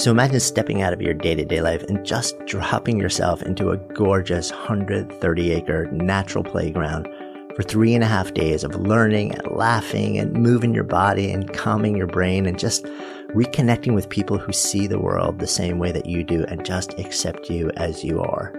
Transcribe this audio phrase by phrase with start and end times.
[0.00, 3.68] So imagine stepping out of your day to day life and just dropping yourself into
[3.68, 7.06] a gorgeous 130 acre natural playground
[7.54, 11.52] for three and a half days of learning and laughing and moving your body and
[11.52, 12.86] calming your brain and just
[13.34, 16.98] reconnecting with people who see the world the same way that you do and just
[16.98, 18.54] accept you as you are.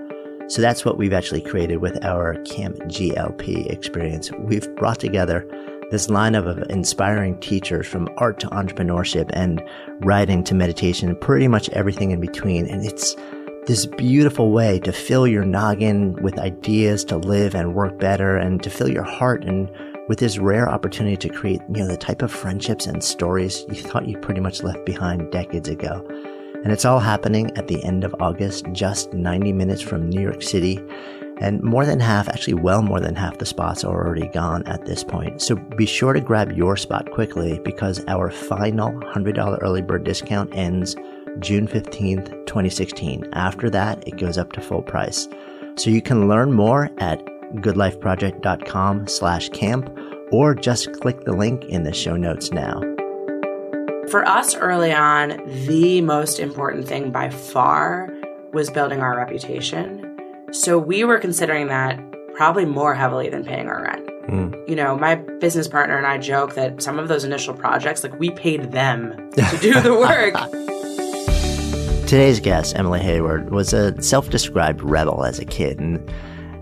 [0.47, 4.31] So that's what we've actually created with our Camp GLP experience.
[4.33, 5.47] We've brought together
[5.91, 9.61] this lineup of inspiring teachers from art to entrepreneurship and
[9.99, 12.65] writing to meditation, pretty much everything in between.
[12.65, 13.15] And it's
[13.67, 18.63] this beautiful way to fill your noggin with ideas to live and work better and
[18.63, 19.69] to fill your heart and
[20.07, 23.75] with this rare opportunity to create, you know, the type of friendships and stories you
[23.75, 26.05] thought you pretty much left behind decades ago.
[26.63, 30.41] And it's all happening at the end of August, just 90 minutes from New York
[30.41, 30.79] City.
[31.41, 34.85] And more than half, actually well more than half the spots are already gone at
[34.85, 35.41] this point.
[35.41, 40.55] So be sure to grab your spot quickly because our final $100 early bird discount
[40.55, 40.95] ends
[41.39, 43.27] June 15th, 2016.
[43.33, 45.27] After that, it goes up to full price.
[45.77, 49.89] So you can learn more at goodlifeproject.com slash camp
[50.31, 52.81] or just click the link in the show notes now.
[54.09, 58.13] For us early on, the most important thing by far
[58.53, 60.00] was building our reputation.
[60.51, 61.97] So we were considering that
[62.35, 64.05] probably more heavily than paying our rent.
[64.27, 64.69] Mm.
[64.69, 68.19] You know, my business partner and I joke that some of those initial projects, like
[68.19, 70.33] we paid them to do the work.
[72.05, 76.13] Today's guest, Emily Heyward, was a self described rebel as a kid, and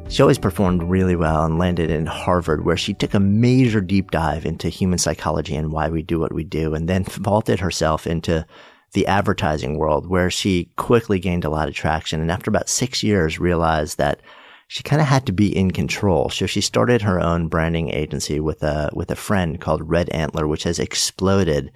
[0.08, 4.12] she always performed really well and landed in Harvard, where she took a major deep
[4.12, 8.06] dive into human psychology and why we do what we do, and then vaulted herself
[8.06, 8.46] into
[8.94, 12.22] the advertising world where she quickly gained a lot of traction.
[12.22, 14.22] And after about six years, realized that
[14.68, 16.30] she kind of had to be in control.
[16.30, 20.48] So she started her own branding agency with a, with a friend called Red Antler,
[20.48, 21.72] which has exploded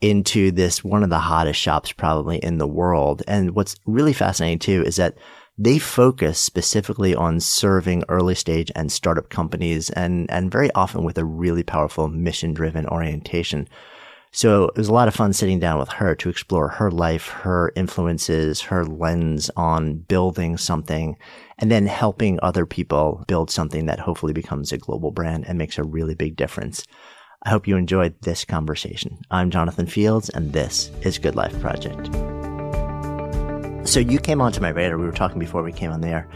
[0.00, 3.22] into this one of the hottest shops probably in the world.
[3.26, 5.16] And what's really fascinating too is that
[5.56, 11.16] they focus specifically on serving early stage and startup companies and, and very often with
[11.16, 13.68] a really powerful mission driven orientation.
[14.34, 17.28] So it was a lot of fun sitting down with her to explore her life,
[17.28, 21.16] her influences, her lens on building something
[21.58, 25.78] and then helping other people build something that hopefully becomes a global brand and makes
[25.78, 26.82] a really big difference.
[27.44, 29.20] I hope you enjoyed this conversation.
[29.30, 32.06] I'm Jonathan Fields and this is Good Life Project.
[33.88, 34.98] So you came onto my radar.
[34.98, 36.28] We were talking before we came on there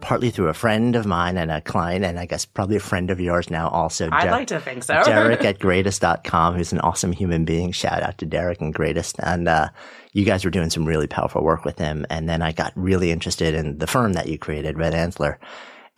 [0.00, 3.10] partly through a friend of mine and a client, and I guess probably a friend
[3.10, 4.08] of yours now also.
[4.12, 5.02] I'd Der- like to think so.
[5.04, 7.72] Derek at greatest.com, who's an awesome human being.
[7.72, 9.16] Shout out to Derek and Greatest.
[9.20, 9.68] And, uh,
[10.12, 12.06] you guys were doing some really powerful work with him.
[12.08, 15.38] And then I got really interested in the firm that you created, Red Antler,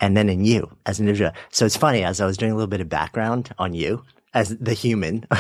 [0.01, 1.33] and then in you as an individual.
[1.51, 4.05] So it's funny, as I was doing a little bit of background on you
[4.35, 5.25] as the human.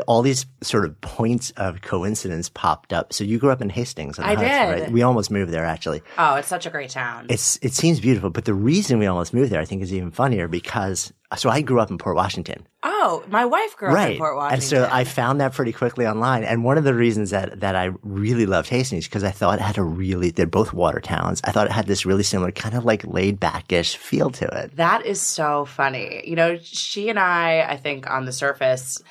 [0.00, 3.12] all these sort of points of coincidence popped up.
[3.12, 4.18] So you grew up in Hastings.
[4.18, 4.82] I did.
[4.82, 4.90] Right?
[4.90, 6.02] We almost moved there actually.
[6.18, 7.26] Oh, it's such a great town.
[7.28, 10.10] It's it seems beautiful, but the reason we almost moved there, I think, is even
[10.10, 12.66] funnier because so I grew up in Port Washington.
[12.82, 14.04] Oh, my wife grew right.
[14.04, 14.78] up in Port Washington.
[14.78, 16.44] And so I found that pretty quickly online.
[16.44, 19.62] And one of the reasons that, that I really loved Hastings because I thought it
[19.62, 21.40] had a really, they're both water towns.
[21.44, 24.76] I thought it had this really similar kind of like laid backish feel to it.
[24.76, 26.22] That is so funny.
[26.24, 29.02] You know, she and I, I think on the surface,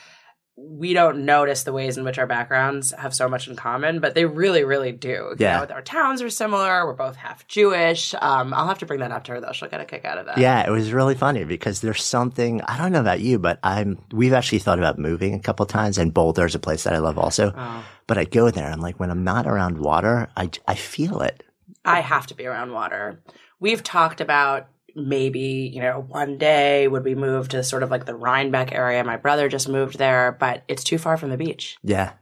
[0.56, 4.14] we don't notice the ways in which our backgrounds have so much in common, but
[4.14, 5.34] they really, really do.
[5.40, 5.62] Yeah.
[5.62, 6.86] You know, our towns are similar.
[6.86, 8.14] We're both half Jewish.
[8.22, 9.52] Um, I'll have to bring that up to her though.
[9.52, 10.38] She'll get a kick out of that.
[10.38, 13.98] Yeah, it was really funny because there's something I don't know about you, but I'm
[14.12, 17.00] we've actually thought about moving a couple times, and Boulder is a place that I
[17.00, 17.52] love also.
[17.56, 17.86] Oh.
[18.06, 18.70] But I go there.
[18.70, 21.44] I'm like, when I'm not around water, I I feel it.
[21.84, 23.22] I have to be around water.
[23.60, 28.06] We've talked about maybe, you know, one day would we move to sort of like
[28.06, 29.04] the Rhinebeck area.
[29.04, 31.78] My brother just moved there, but it's too far from the beach.
[31.84, 32.14] Yeah.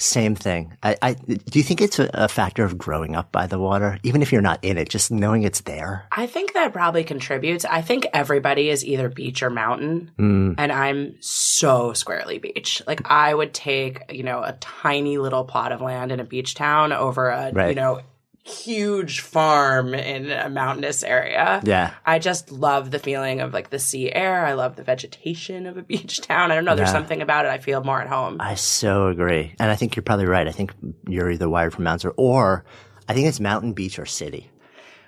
[0.00, 0.76] Same thing.
[0.80, 3.98] I, I do you think it's a, a, factor of growing up by the water,
[4.04, 6.06] even if you're not in it, just knowing it's there?
[6.12, 7.64] I think that probably contributes.
[7.64, 10.54] I think everybody is either beach or mountain, mm.
[10.56, 12.80] and I'm so squarely beach.
[12.86, 16.54] Like I would take, you know, a tiny little plot of land in a beach
[16.54, 17.70] town over a, right.
[17.70, 18.00] you know,
[18.48, 21.60] huge farm in a mountainous area.
[21.64, 21.94] Yeah.
[22.04, 24.44] I just love the feeling of like the sea air.
[24.44, 26.50] I love the vegetation of a beach town.
[26.50, 26.74] I don't know.
[26.74, 26.92] There's yeah.
[26.92, 27.50] something about it.
[27.50, 28.38] I feel more at home.
[28.40, 29.54] I so agree.
[29.58, 30.48] And I think you're probably right.
[30.48, 30.74] I think
[31.06, 32.64] you're either wired for mountains or, or
[33.08, 34.50] I think it's mountain, beach, or city.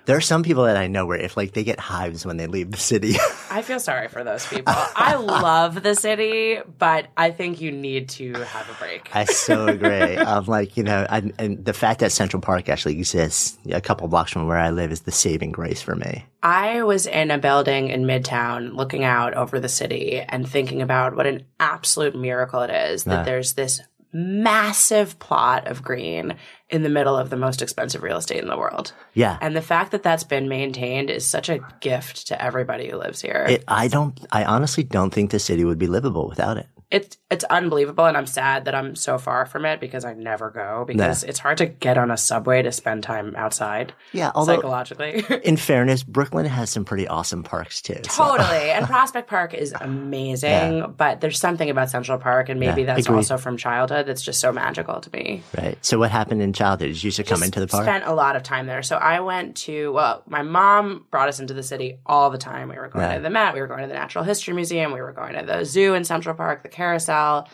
[0.05, 2.47] There are some people that I know where if like they get hives when they
[2.47, 3.15] leave the city.
[3.51, 4.73] I feel sorry for those people.
[4.75, 9.15] I love the city, but I think you need to have a break.
[9.15, 10.17] I so agree.
[10.17, 14.07] um, like you know, I, and the fact that Central Park actually exists a couple
[14.07, 16.25] blocks from where I live is the saving grace for me.
[16.43, 21.15] I was in a building in Midtown looking out over the city and thinking about
[21.15, 23.81] what an absolute miracle it is that there's this
[24.13, 26.35] massive plot of green
[26.69, 28.93] in the middle of the most expensive real estate in the world.
[29.13, 29.37] Yeah.
[29.41, 33.21] And the fact that that's been maintained is such a gift to everybody who lives
[33.21, 33.45] here.
[33.49, 36.67] It, I don't, I honestly don't think the city would be livable without it.
[36.91, 40.49] It's it's unbelievable and I'm sad that I'm so far from it because I never
[40.49, 44.31] go because it's hard to get on a subway to spend time outside Yeah.
[44.35, 45.23] Although, psychologically.
[45.43, 47.95] in fairness, Brooklyn has some pretty awesome parks too.
[48.09, 48.69] so- Totally.
[48.71, 49.73] And Prospect Park is
[50.21, 53.17] amazing, but there's something about Central Park, and maybe Yeah, that's agreed.
[53.17, 55.43] also from childhood that's just so magical to me.
[55.57, 55.77] Right.
[55.83, 56.89] So what happened in childhood?
[56.89, 57.83] Did you used to come into the park?
[57.83, 58.83] Spent a lot of time there.
[58.83, 62.69] So I went to, well, my mom brought us into the city all the time.
[62.69, 63.15] We were going Right.
[63.17, 65.45] to the Met, we were going to the Natural History Museum, we were going to
[65.45, 67.47] the zoo in Central Park, the carousel.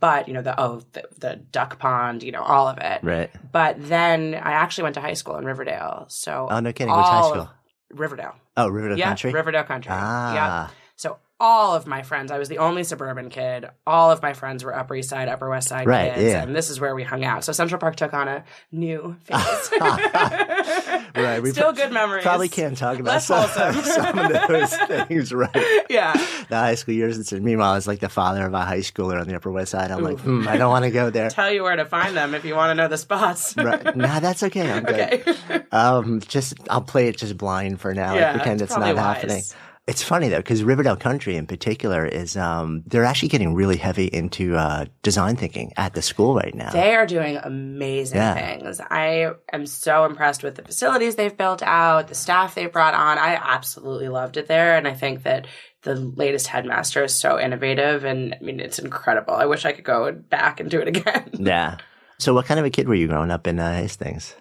[0.00, 2.98] But, you know, the, oh, the, the duck pond, you know, all of it.
[3.02, 3.30] right.
[3.52, 6.06] But then I actually went to high school in Riverdale.
[6.08, 6.94] So Oh, no kidding.
[6.94, 7.48] Which high school?
[7.90, 8.34] Riverdale.
[8.56, 9.32] Oh, Riverdale yeah, Country?
[9.32, 9.92] Riverdale Country.
[9.94, 10.34] Ah.
[10.34, 10.68] Yeah.
[10.96, 13.66] So all of my friends, I was the only suburban kid.
[13.86, 16.42] All of my friends were Upper East Side, Upper West Side Right, kids, yeah.
[16.42, 17.44] and this is where we hung out.
[17.44, 19.70] So Central Park took on a new phase.
[21.14, 22.22] Right, we Still pro- good memories.
[22.22, 23.48] Probably can't talk about some,
[23.82, 25.84] some of those things, right?
[25.90, 26.12] Yeah.
[26.48, 27.18] The high school years.
[27.18, 29.90] It's, meanwhile, as like the father of a high schooler on the Upper West Side,
[29.90, 31.30] I'm like, hmm, I don't want to go there.
[31.30, 33.56] Tell you where to find them if you want to know the spots.
[33.56, 33.96] Right.
[33.96, 34.70] Nah, that's okay.
[34.70, 35.00] I'm good.
[35.28, 35.62] okay.
[35.72, 38.14] Um, just I'll play it just blind for now.
[38.14, 39.42] Yeah, like, pretend it's it's, not probably happening.
[39.88, 44.04] It's funny though because Riverdale Country in particular is um they're actually getting really heavy
[44.04, 46.70] into uh, design thinking at the school right now.
[46.70, 48.34] They are doing amazing Yeah.
[48.34, 48.80] things.
[48.90, 53.16] I am so impressed with the facilities they've built out, the staff they've brought on.
[53.18, 54.76] I absolutely loved it there.
[54.76, 55.46] And I think that
[55.82, 58.04] the latest headmaster is so innovative.
[58.04, 59.34] And I mean, it's incredible.
[59.34, 61.30] I wish I could go back and do it again.
[61.32, 61.78] yeah.
[62.18, 64.34] So what kind of a kid were you growing up in uh, Hastings?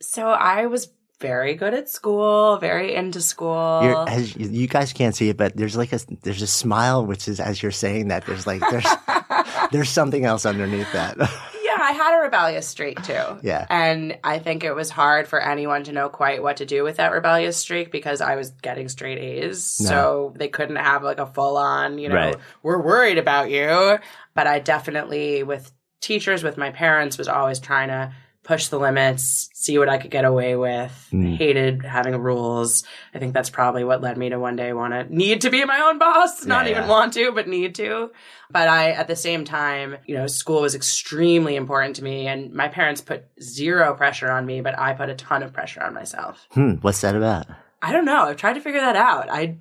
[0.00, 0.88] So I was
[1.22, 3.80] very good at school, very into school.
[3.82, 7.06] You're, as you you guys can't see it, but there's like a there's a smile
[7.06, 8.86] which is as you're saying that there's like there's
[9.72, 11.16] there's something else underneath that.
[11.64, 13.38] Yeah, I had a rebellious streak too.
[13.42, 13.66] Yeah.
[13.70, 16.96] And I think it was hard for anyone to know quite what to do with
[16.96, 19.80] that rebellious streak because I was getting straight A's.
[19.80, 19.88] No.
[19.88, 22.36] So they couldn't have like a full on, you know, Right.
[22.62, 23.98] we're worried about you.
[24.34, 25.72] But I definitely, with
[26.02, 28.12] teachers, with my parents, was always trying to
[28.44, 31.08] push the limits, see what I could get away with.
[31.12, 31.36] Mm.
[31.36, 32.82] Hated having rules.
[33.14, 35.64] I think that's probably what led me to one day want to need to be
[35.64, 36.88] my own boss, not Yeah, even yeah.
[36.88, 38.10] want to, but need to.
[38.50, 42.52] But I, at the same time, you know, school was extremely important to me, and
[42.52, 45.94] my parents put zero pressure on me, but I put a ton of pressure on
[45.94, 46.46] myself.
[46.50, 47.46] hmm, what's that about?
[47.80, 48.24] I don't know.
[48.24, 49.28] I've tried to figure that out.
[49.30, 49.58] I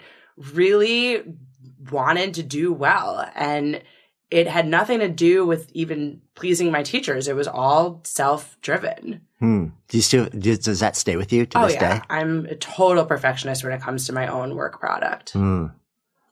[0.54, 1.24] really
[1.92, 3.82] wanted to do well, and
[4.32, 7.28] it had nothing to do with even pleasing my teachers.
[7.28, 9.22] It was all self driven.
[9.40, 9.66] Hmm.
[9.90, 12.06] Do you still do, does that stay with you to Oh this yeah, day?
[12.10, 15.32] I'm a total perfectionist when it comes to my own work product.
[15.32, 15.68] Hmm.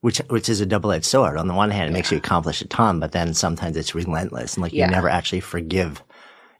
[0.01, 1.37] Which which is a double edged sword.
[1.37, 4.55] On the one hand, it makes you accomplish a ton, but then sometimes it's relentless
[4.55, 4.85] and like Yeah.
[4.85, 6.01] you never actually forgive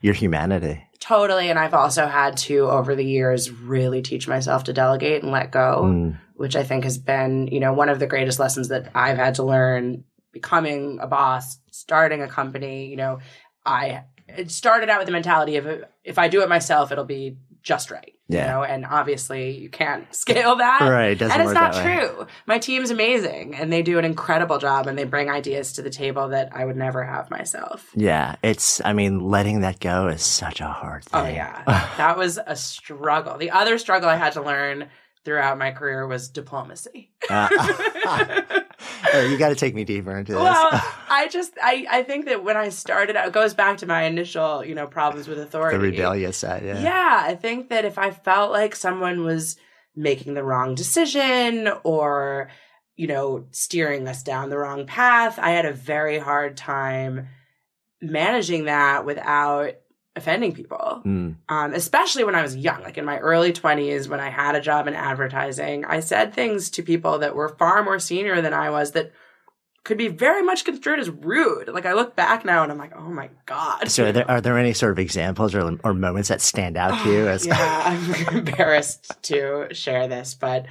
[0.02, 0.84] your humanity.
[0.98, 5.32] Totally, and I've also had to over the years really teach myself to delegate and
[5.32, 6.10] let go, Hmm.
[6.34, 9.36] which I think has been, you know, one of the greatest lessons that I've had
[9.36, 13.18] to learn becoming a boss, starting a company, you know,
[13.64, 17.36] I it started out with the mentality of if I do it myself, it'll be
[17.62, 18.14] just right.
[18.28, 18.44] Yeah.
[18.44, 20.80] You know, and obviously you can't scale that.
[20.82, 22.06] Right, it doesn't and it's not that way.
[22.06, 22.26] true.
[22.46, 25.90] My team's amazing and they do an incredible job and they bring ideas to the
[25.90, 27.90] table that I would never have myself.
[27.94, 28.80] Yeah, it's.
[28.84, 31.20] I mean, letting that go is such a hard thing.
[31.20, 31.62] Oh yeah,
[31.96, 33.36] that was a struggle.
[33.36, 34.88] The other struggle I had to learn
[35.24, 37.10] throughout my career was diplomacy.
[37.28, 37.48] Uh,
[39.14, 40.40] oh, you got to take me deeper into this.
[40.40, 40.68] well,
[41.08, 44.02] I just I I think that when I started out, it goes back to my
[44.04, 45.76] initial you know problems with authority.
[45.76, 46.64] the rebellious side.
[46.64, 46.80] Yeah.
[46.80, 49.56] Yeah, I think that if I felt like someone was
[49.96, 52.50] making the wrong decision or
[52.96, 57.28] you know steering us down the wrong path, I had a very hard time
[58.02, 59.74] managing that without
[60.16, 61.02] offending people.
[61.04, 61.36] Mm.
[61.48, 64.60] um, especially when I was young, like in my early 20s, when I had a
[64.60, 68.70] job in advertising, I said things to people that were far more senior than I
[68.70, 69.12] was that
[69.82, 71.68] could be very much construed as rude.
[71.68, 73.90] Like I look back now and I'm like, oh my God.
[73.90, 77.02] So, are there, are there any sort of examples or, or moments that stand out
[77.02, 77.28] to you?
[77.28, 77.82] As yeah,
[78.28, 80.66] I'm embarrassed to share this, but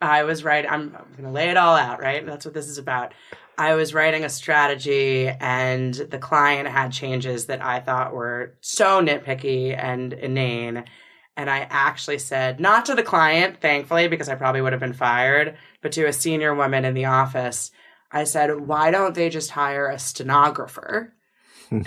[0.00, 0.64] I was right.
[0.64, 2.24] I'm, I'm going to lay it all out, right?
[2.24, 3.12] That's what this is about.
[3.58, 9.02] I was writing a strategy, and the client had changes that I thought were so
[9.02, 10.84] nitpicky and inane.
[11.38, 14.92] And I actually said, not to the client, thankfully, because I probably would have been
[14.92, 17.70] fired, but to a senior woman in the office,
[18.10, 21.14] I said, why don't they just hire a stenographer?
[21.68, 21.82] Hmm.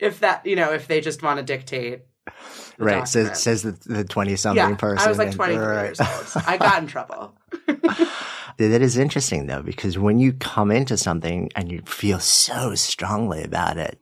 [0.00, 2.02] if that, you know, if they just want to dictate.
[2.78, 3.36] The right, says, document.
[3.36, 5.06] says the the twenty something yeah, person.
[5.06, 5.82] I was like 23 right.
[5.84, 6.44] years old.
[6.46, 7.34] I got in trouble.
[8.58, 13.42] That is interesting though, because when you come into something and you feel so strongly
[13.42, 13.98] about it,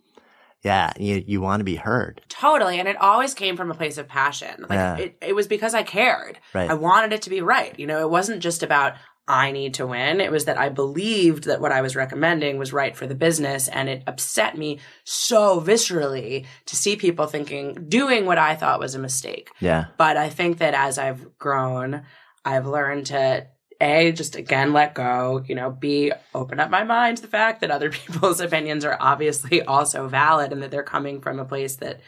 [0.63, 2.21] yeah, you, you want to be heard.
[2.29, 2.79] Totally.
[2.79, 4.67] And it always came from a place of passion.
[4.69, 4.97] Like Yeah.
[4.97, 6.39] it, it was because I cared.
[6.53, 6.69] Right.
[6.71, 7.79] I wanted it to be right.
[7.79, 8.95] You know, it wasn't just about
[9.31, 10.21] I need to win.
[10.21, 13.69] It was that I believed that what I was recommending was right for the business.
[13.69, 18.97] And it upset me so viscerally to see people thinking, doing what I thought was
[18.97, 19.49] a mistake.
[19.61, 19.85] Yeah.
[19.97, 22.03] But I think that as I've grown,
[22.45, 23.47] I've learned to
[23.81, 25.45] a just again let go.
[25.47, 28.97] You know, b open up my mind to the fact that other people's opinions are
[28.99, 32.01] obviously also valid and that they're coming from a place that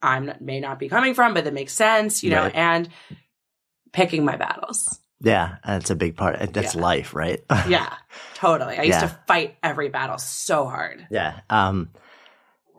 [0.00, 2.22] I'm not, may not be coming from, but that makes sense.
[2.22, 2.54] You know, Right.
[2.54, 2.88] and
[3.92, 4.99] picking my battles.
[5.20, 5.56] Yeah.
[5.66, 6.38] That's a big part.
[6.52, 6.80] That's Yeah.
[6.80, 7.42] life, right?
[7.68, 7.92] Yeah,
[8.34, 8.78] totally.
[8.78, 9.08] I used Yeah.
[9.08, 11.06] to fight every battle so hard.
[11.10, 11.40] Yeah.
[11.50, 11.90] Um,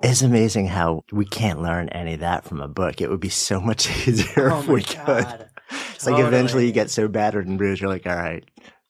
[0.01, 3.01] it's amazing how we can't learn any of that from a book.
[3.01, 5.05] It would be so much easier Oh if we could.
[5.05, 5.49] god.
[5.93, 8.43] It's like eventually you get so battered and bruised, you're like, all right,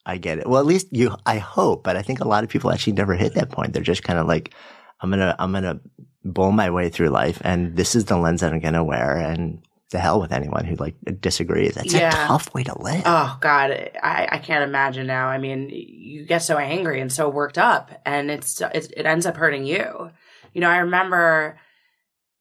[0.05, 0.47] I get it.
[0.47, 3.13] Well, at least you, I hope, but I think a lot of people actually never
[3.15, 3.73] hit that point.
[3.73, 4.53] They're just kind of like,
[5.01, 5.79] I'm going to, I'm going to
[6.23, 7.39] bowl my way through life.
[7.43, 9.17] And this is the lens that I'm going to wear.
[9.17, 11.75] And the hell with anyone who like disagrees.
[11.75, 12.09] That's Yeah.
[12.09, 13.03] a tough way to live.
[13.05, 13.71] Oh God,
[14.01, 15.27] I, I can't imagine now.
[15.27, 19.25] I mean, you get so angry and so worked up, and it's, it's it ends
[19.25, 20.11] up hurting you.
[20.53, 21.59] You know, I remember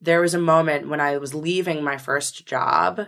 [0.01, 3.03] there was a moment when I was leaving my first job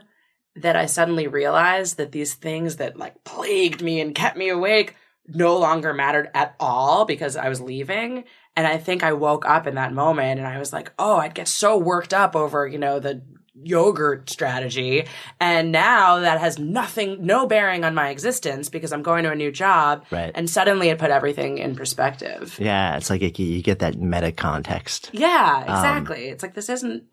[0.57, 4.97] that I suddenly realized that these things that like plagued me and kept me awake
[5.27, 8.25] no longer mattered at all because I was leaving.
[8.55, 11.35] And I think I woke up in that moment and I was like, oh, I'd
[11.35, 13.23] get so worked up over, you know, the
[13.55, 15.07] yogurt strategy.
[15.41, 19.35] And now that has nothing, no bearing on my existence because I'm going to a
[19.35, 20.05] new job.
[20.11, 20.33] Right.
[20.35, 22.57] And suddenly it put everything in perspective.
[22.59, 22.97] yeah.
[22.97, 25.11] It's like you you get that meta context.
[25.13, 26.29] Yeah, Um, exactly.
[26.29, 27.05] it's like this isn't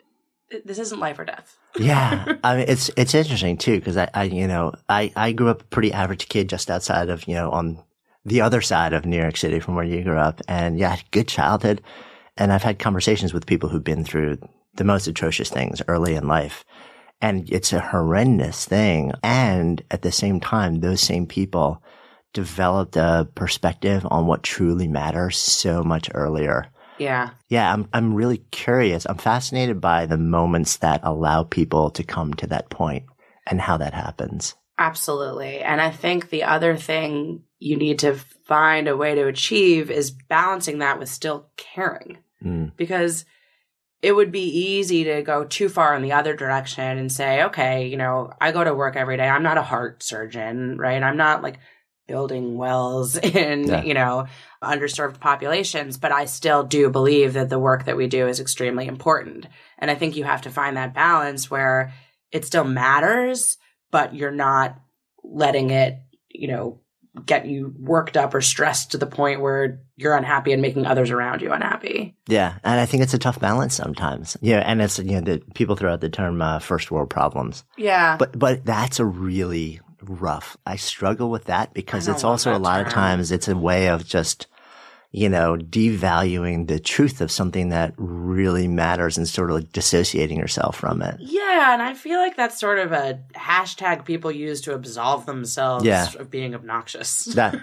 [0.66, 1.56] this isn't life or death.
[1.80, 5.50] yeah, I mean it's it's interesting too because I, I you know I I grew
[5.50, 7.84] up a pretty average kid just outside of you know on
[8.26, 10.96] the other side of New York City from where you grew up, and yeah, I
[10.96, 11.82] had a good childhood,
[12.38, 14.40] and I've had conversations with people who've been through
[14.76, 16.64] the most atrocious things early in life,
[17.22, 21.84] and it's a horrendous thing, and at the same time, those same people
[22.34, 26.68] developed a perspective on what truly matters so much earlier.
[26.98, 27.32] Yeah.
[27.48, 29.06] Yeah, I'm I'm really curious.
[29.08, 33.06] I'm fascinated by the moments that allow people to come to that point
[33.48, 34.56] and how that happens.
[34.78, 35.60] Absolutely.
[35.60, 40.12] And I think the other thing you need to find a way to achieve is
[40.12, 42.18] balancing that with still caring.
[42.44, 42.76] Mm.
[42.78, 43.26] Because
[44.02, 47.88] it would be easy to go too far in the other direction and say, okay,
[47.88, 49.28] you know, I go to work every day.
[49.28, 51.02] I'm not a heart surgeon, right?
[51.04, 51.60] I'm not like
[52.08, 53.84] building wells in, Yeah.
[53.84, 54.28] you know,
[54.64, 58.88] underserved populations, but I still do believe that the work that we do is extremely
[58.88, 59.48] important.
[59.78, 61.94] And I think you have to find that balance where
[62.32, 63.58] it still matters,
[63.92, 64.80] but you're not
[65.24, 66.80] letting it, you know,
[67.26, 71.12] get you worked up or stressed to the point where you're unhappy and making others
[71.12, 72.16] around you unhappy.
[72.28, 74.38] Yeah, and I think it's a tough balance sometimes.
[74.42, 77.64] Yeah, and it's you know the people throw out the term uh, first world problems,
[77.78, 78.18] Yeah.
[78.18, 80.58] but but that's a really rough.
[80.66, 84.06] I struggle with that because it's also a lot of times it's a way of
[84.06, 84.48] just
[85.12, 90.38] you know devaluing the truth of something that really matters and sort of like dissociating
[90.38, 91.16] yourself from it.
[91.20, 95.84] yeah, and I feel like that's sort of a hashtag people use to absolve themselves
[95.86, 96.08] Yeah.
[96.20, 97.26] of being obnoxious.
[97.26, 97.54] That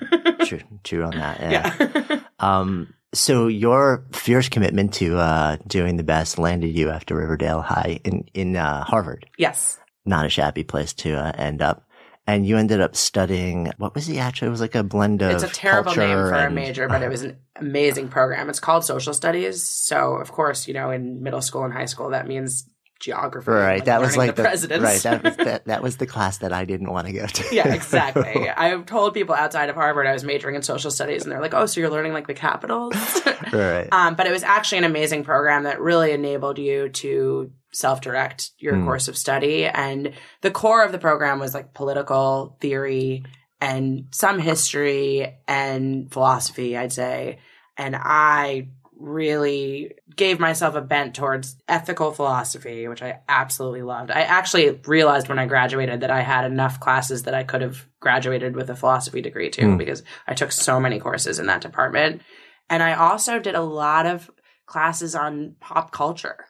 [0.46, 1.40] true, true on that.
[1.40, 1.76] Yeah.
[1.78, 2.20] yeah.
[2.38, 8.00] Um, so your fierce commitment to uh, doing the best landed you after Riverdale High
[8.04, 9.26] in in uh, Harvard.
[9.38, 9.78] yes.
[10.04, 11.85] Not a shabby place to uh, end up.
[12.26, 13.73] And you ended up studying.
[13.78, 15.30] What was the actually It was like a blend of.
[15.30, 18.50] It's a terrible name for a major, but it was an amazing program.
[18.50, 19.62] It's called social studies.
[19.62, 22.68] So, of course, you know, in middle school and high school, that means
[23.00, 23.50] geography.
[23.50, 24.82] Right, that was like the, presidents.
[24.84, 25.02] right.
[25.02, 27.54] That was that, that was the class that I didn't want to go to.
[27.54, 28.48] yeah, exactly.
[28.56, 31.54] I've told people outside of Harvard I was majoring in social studies, and they're like,
[31.54, 32.94] "Oh, so you're learning like the capitals?"
[33.52, 33.88] right.
[33.92, 38.74] um, but it was actually an amazing program that really enabled you to self-direct your
[38.74, 38.84] Mm.
[38.84, 40.12] course of study, and
[40.42, 43.24] the core of the program was like political theory
[43.60, 47.38] and some history and philosophy, I'd say.
[47.78, 54.10] And I really gave myself a bent towards ethical philosophy, which I absolutely loved.
[54.10, 57.86] I actually realized when I graduated that I had enough classes that I could have
[58.00, 59.76] graduated with a philosophy degree too, Hmm.
[59.76, 62.22] because I took so many courses in that department.
[62.70, 64.30] And I also did a lot of
[64.66, 66.46] classes on pop culture.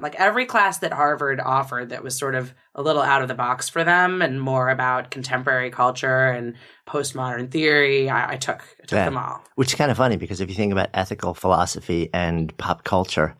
[0.00, 3.34] Like every class that Harvard offered that was sort of a little out of the
[3.34, 6.54] box for them and more about contemporary culture and
[6.86, 9.04] postmodern theory, I, I took I took Yeah.
[9.06, 9.42] them all.
[9.56, 13.34] Which is kind of funny because if you think about ethical philosophy and pop culture,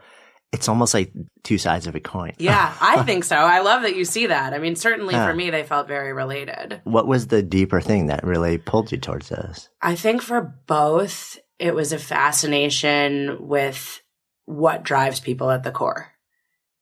[0.52, 1.12] it's almost like
[1.44, 2.32] two sides of a coin.
[2.38, 3.36] Yeah, I think so.
[3.36, 4.52] I love that you see that.
[4.52, 5.28] I mean, certainly Yeah.
[5.28, 6.80] for me, they felt very related.
[6.82, 9.68] What was the deeper thing that really pulled you towards this?
[9.80, 14.02] I think for both, it was a fascination with
[14.46, 16.12] what drives people at the core.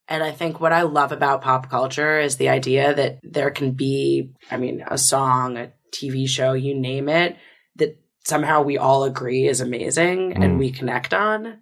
[0.09, 3.71] And I think what I love about pop culture is the idea that there can
[3.71, 7.35] be, I mean, a song, a TV show, you name it,
[7.75, 10.43] that somehow we all agree is amazing Mm.
[10.43, 11.59] and we connect on.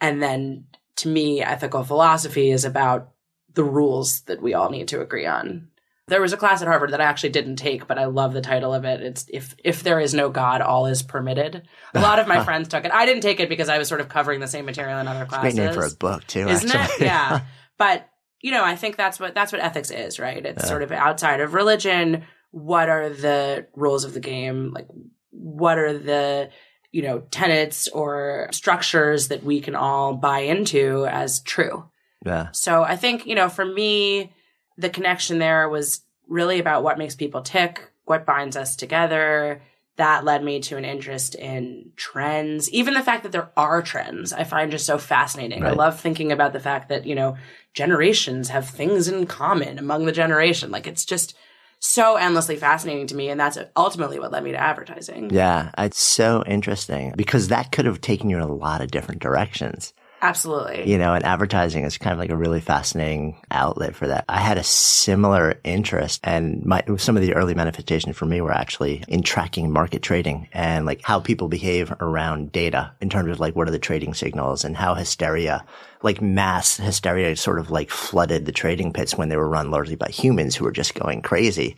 [0.00, 3.10] And then to me, ethical philosophy is about
[3.54, 5.68] the rules that we all need to agree on.
[6.06, 8.40] There was a class at Harvard that I actually didn't take, but I love the
[8.40, 9.02] title of it.
[9.02, 11.68] It's if if there is no God, all is permitted.
[11.94, 12.92] A lot of my friends took it.
[12.92, 15.26] I didn't take it because I was sort of covering the same material in other
[15.26, 17.06] classes Great name for a book too, isn't actually.
[17.06, 17.08] it?
[17.08, 17.40] Yeah.
[17.78, 18.08] but
[18.40, 20.44] you know, I think that's what that's what ethics is, right?
[20.44, 20.68] It's Yeah.
[20.68, 22.24] sort of outside of religion.
[22.50, 24.72] What are the rules of the game?
[24.72, 24.86] Like,
[25.30, 26.50] what are the
[26.92, 31.88] you know tenets or structures that we can all buy into as true?
[32.24, 32.48] yeah.
[32.52, 34.32] So I think, you know, for me,
[34.76, 39.62] the connection there was really about what makes people tick, what binds us together.
[39.98, 42.70] That led me to an interest in trends.
[42.70, 45.64] Even the fact that there are trends, I find just so fascinating.
[45.64, 47.36] I love thinking about the fact that, you know,
[47.74, 50.70] generations have things in common among the generation.
[50.70, 51.34] Like it's just
[51.80, 53.28] so endlessly fascinating to me.
[53.28, 55.30] And that's ultimately what led me to advertising.
[55.30, 59.20] Yeah, it's so interesting because that could have taken you in a lot of different
[59.20, 59.92] directions.
[60.20, 60.90] Absolutely.
[60.90, 64.24] You know, and advertising is kind of like a really fascinating outlet for that.
[64.28, 68.52] I had a similar interest and my, some of the early manifestations for me were
[68.52, 73.38] actually in tracking market trading and like how people behave around data in terms of
[73.38, 75.64] like what are the trading signals and how hysteria,
[76.02, 79.96] like mass hysteria sort of like flooded the trading pits when they were run largely
[79.96, 81.76] by humans who were just going crazy.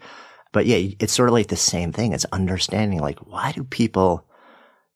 [0.53, 2.15] But yeah, it's sort of like the same thing.
[2.15, 4.25] It's understanding like why do people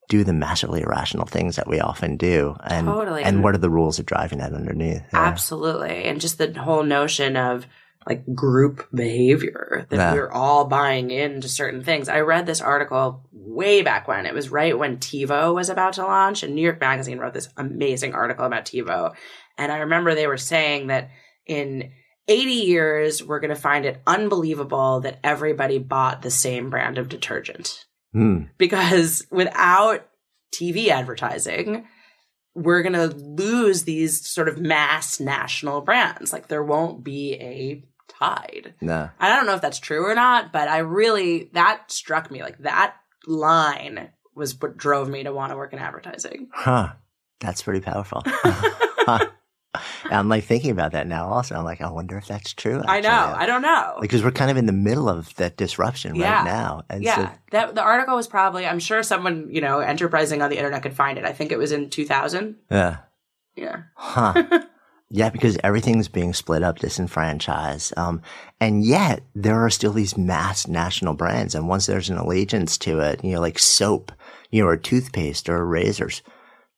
[0.08, 3.22] do the massively irrational things that we often do and Totally.
[3.22, 5.18] and what are the rules of driving that underneath Yeah.
[5.20, 6.04] Absolutely.
[6.04, 7.66] And just the whole notion of
[8.06, 10.12] like group behavior that Yeah.
[10.12, 12.08] we're all buying into certain things.
[12.10, 14.26] I read this article way back when.
[14.26, 17.48] It was right when TiVo was about to launch, and New York Magazine wrote this
[17.56, 19.14] amazing article about TiVo.
[19.56, 21.08] And I remember they were saying that
[21.46, 21.92] in
[22.28, 27.08] 80 years, we're going to find it unbelievable that everybody bought the same brand of
[27.08, 28.42] detergent Hmm.
[28.58, 30.06] because without
[30.54, 31.86] TV advertising,
[32.54, 36.32] we're going to lose these sort of mass national brands.
[36.32, 38.74] Like there won't be a Tide.
[38.80, 42.42] no I don't know if that's true or not, but I really, that struck me.
[42.42, 42.94] Like that
[43.26, 46.48] line was what drove me to want to work in advertising.
[46.52, 46.92] huh
[47.40, 48.22] that's pretty powerful
[50.10, 53.00] i'm like thinking about that now also i'm like i wonder if that's true I
[53.00, 53.10] know.
[53.36, 53.96] I don't know.
[54.00, 56.36] because we're kind of in the middle of that disruption Yeah.
[56.38, 58.66] right now and yeah, so that the article was probably.
[58.66, 61.24] I'm sure someone you know enterprising on the internet could find it.
[61.24, 62.56] I think it was in 2000.
[62.70, 62.96] yeah
[63.56, 64.60] Yeah, Huh.
[65.10, 67.96] yeah, because everything's being split up, disenfranchised.
[67.96, 68.22] Um,
[68.60, 71.54] and yet there are still these mass national brands.
[71.54, 74.10] And once there's an allegiance to it, you know, like soap,
[74.50, 76.22] you know, or toothpaste or razors,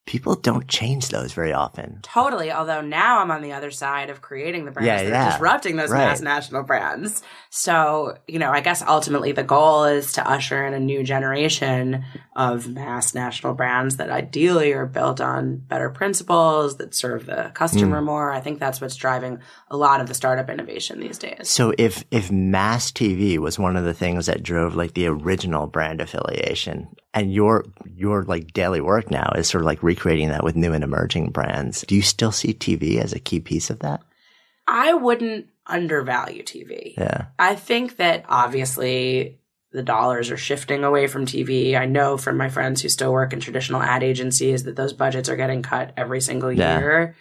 [0.06, 1.98] people don't change those very often.
[2.02, 2.52] Totally.
[2.52, 5.28] Although now I'm on the other side of creating the brands Yeah, that yeah.
[5.28, 6.06] are disrupting those Right.
[6.06, 7.22] mass national brands.
[7.50, 12.04] So, you know, I guess ultimately the goal is to usher in a new generation
[12.36, 17.98] of mass national brands that ideally are built on better principles that serve the customer
[17.98, 18.06] Hmm.
[18.06, 18.30] more.
[18.32, 19.40] I think that's what's driving
[19.70, 21.48] a lot of the startup innovation these days.
[21.48, 25.66] So if, if mass TV was one of the things that drove like the original
[25.66, 30.44] brand affiliation and your, your like daily work now is sort of like recreating that
[30.44, 33.80] with new and emerging brands, do you still see TV as a key piece of
[33.80, 34.02] that?
[34.68, 36.94] I wouldn't undervalue TV.
[36.96, 37.26] Yeah.
[37.38, 39.38] I think that obviously
[39.72, 41.76] the dollars are shifting away from TV.
[41.78, 45.28] I know from my friends who still work in traditional ad agencies that those budgets
[45.28, 46.78] are getting cut every single Yeah.
[46.78, 47.16] year.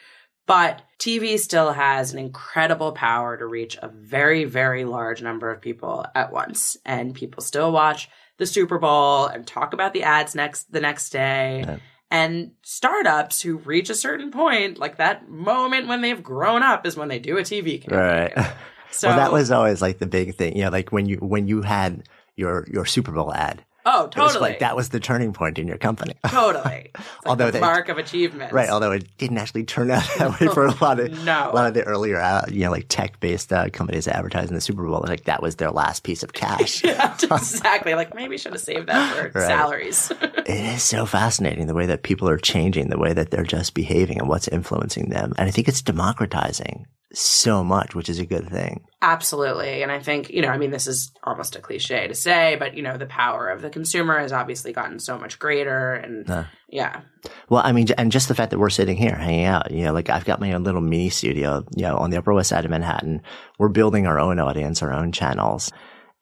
[0.47, 5.59] But TV still has an incredible power to reach a very, very large number of
[5.59, 6.77] people at once.
[6.85, 11.09] And people still watch the Super Bowl and talk about the ads next the next
[11.09, 11.63] day.
[11.65, 11.77] Yeah.
[12.11, 16.95] And startups who reach a certain point, like that moment when they've grown up, is
[16.95, 17.99] when they do a TV campaign.
[17.99, 18.53] Right.
[18.91, 21.47] So well, that was always like the big thing, you know, like when you when
[21.47, 24.51] you had your your Super Bowl ad, oh, it was totally.
[24.51, 26.13] like that was the turning point in your company.
[26.27, 26.63] Totally.
[26.63, 28.51] Like Although the mark of achievement.
[28.53, 28.69] right.
[28.69, 31.51] Although it didn't actually turn out that way for a lot of No.
[31.51, 34.61] a lot of the earlier, uh, you know, like tech based uh, companies advertising the
[34.61, 35.03] Super Bowl.
[35.07, 36.83] Like that was their last piece of cash.
[36.83, 37.95] Yeah, exactly.
[37.95, 39.47] Like maybe should have saved that for Right.
[39.47, 40.11] salaries.
[40.21, 43.73] It is so fascinating the way that people are changing, the way that they're just
[43.73, 45.33] behaving and what's influencing them.
[45.37, 46.85] And I think it's democratizing
[47.17, 48.85] so much, which is a good thing.
[49.01, 49.83] Absolutely.
[49.83, 52.75] And I think, you know, I mean, this is almost a cliche to say, but,
[52.75, 55.93] you know, the power of the consumer has obviously gotten so much greater.
[55.93, 56.43] And Uh.
[56.69, 57.01] yeah,
[57.49, 59.93] Well, I mean, and just the fact that we're sitting here hanging out, you know,
[59.93, 62.65] like I've got my own little mini studio, you know, on the Upper West Side
[62.65, 63.21] of Manhattan.
[63.59, 65.71] We're building our own audience, our own channels.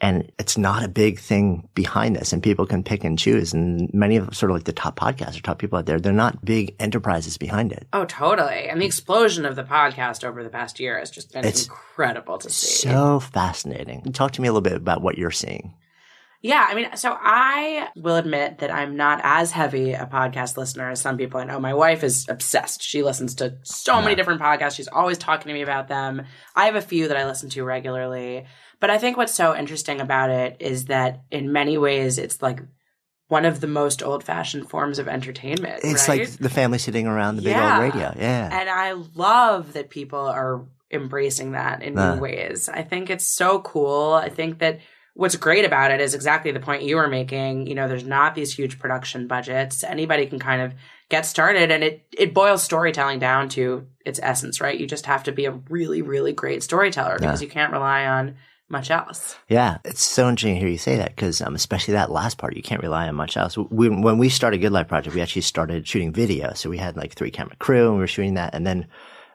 [0.04, 3.54] And it's not a big thing behind this and people can pick and choose.
[3.54, 6.12] And many of sort of like the top podcasts or top people out there, they're
[6.12, 7.88] not big enterprises behind it.
[7.94, 8.68] Oh, totally.
[8.68, 12.38] And the explosion of the podcast over the past year has just been It's incredible
[12.40, 12.90] to see.
[12.90, 14.02] So fascinating.
[14.12, 15.74] Talk to me a little bit about what you're seeing.
[16.42, 20.90] yeah, I mean, so I will admit that I'm not as heavy a podcast listener
[20.90, 21.62] as some people I know.
[21.62, 22.82] My wife is obsessed.
[22.82, 24.76] She listens to so many different podcasts.
[24.76, 26.24] She's always talking to me about them.
[26.58, 28.46] I have a few that I listen to regularly.
[28.84, 32.60] But I think what's so interesting about it is that in many ways it's like
[33.30, 35.80] one of the most old fashioned forms of entertainment.
[35.86, 36.20] It's right?
[36.20, 37.76] like the family sitting around the big Yeah.
[37.76, 38.14] old radio.
[38.20, 38.50] Yeah.
[38.52, 42.16] And I love that people are embracing that in Uh.
[42.16, 42.68] new ways.
[42.68, 44.16] I think it's so cool.
[44.16, 44.82] I think that
[45.14, 47.68] what's great about it is exactly the point you were making.
[47.68, 49.86] You know, there's not these huge production budgets.
[49.86, 50.74] Anybody can kind of
[51.10, 54.78] get started and it it boils storytelling down to its essence, right?
[54.78, 58.36] You just have to be a really really great storyteller because you can't rely on
[58.70, 59.38] much else.
[59.50, 62.56] Yeah, it's so interesting to hear you say that because um, especially that last part,
[62.56, 63.58] you can't rely on much else.
[63.58, 66.54] We, when we started Good Life Project, we actually started shooting video.
[66.54, 68.56] So we had like three camera crew and we were shooting that.
[68.56, 68.88] And then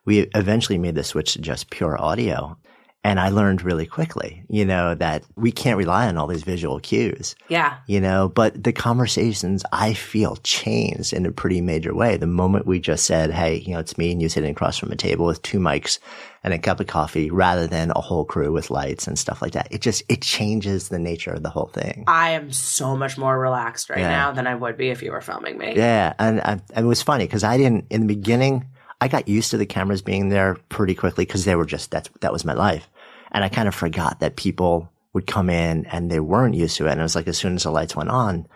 [0.04, 2.58] we eventually made the switch to just pure audio.
[3.04, 6.80] And I learned really quickly, you know, that we can't rely on all these visual
[6.80, 7.76] cues, Yeah.
[7.86, 12.16] you know, but the conversations I feel changed in a pretty major way.
[12.16, 14.90] The moment we just said, Hey, you know, it's me and you sitting across from
[14.90, 16.00] a table with two mics
[16.42, 19.52] and a cup of coffee rather than a whole crew with lights and stuff like
[19.52, 19.68] that.
[19.70, 22.02] It just, it changes the nature of the whole thing.
[22.08, 24.10] I am so much more relaxed right Yeah.
[24.10, 25.74] now than I would be if you were filming me.
[25.76, 26.14] Yeah.
[26.18, 28.66] And, and it was funny because I didn't, in the beginning,
[29.00, 32.10] I got used to the cameras being there pretty quickly because they were just, that's,
[32.20, 32.88] that was my life.
[33.30, 36.86] And I kind of forgot that people would come in and they weren't used to
[36.86, 36.90] it.
[36.92, 38.46] And it was like, as soon as the lights went on,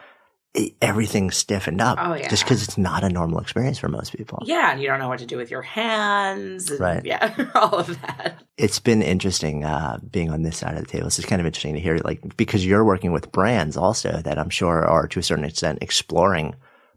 [0.55, 1.99] it, everything stiffened up.
[2.01, 2.29] Oh, yeah.
[2.29, 4.43] Just because it's not a normal experience for most people.
[4.45, 6.71] Yeah, and you don't know what to do with your hands.
[6.71, 7.05] and- Right.
[7.05, 8.43] Yeah, all of that.
[8.59, 11.07] It's been interesting, uh, being on this side of the table.
[11.07, 14.39] It's just kind of interesting to hear, like, because you're working with brands also that
[14.39, 16.55] I'm sure are to a certain extent exploring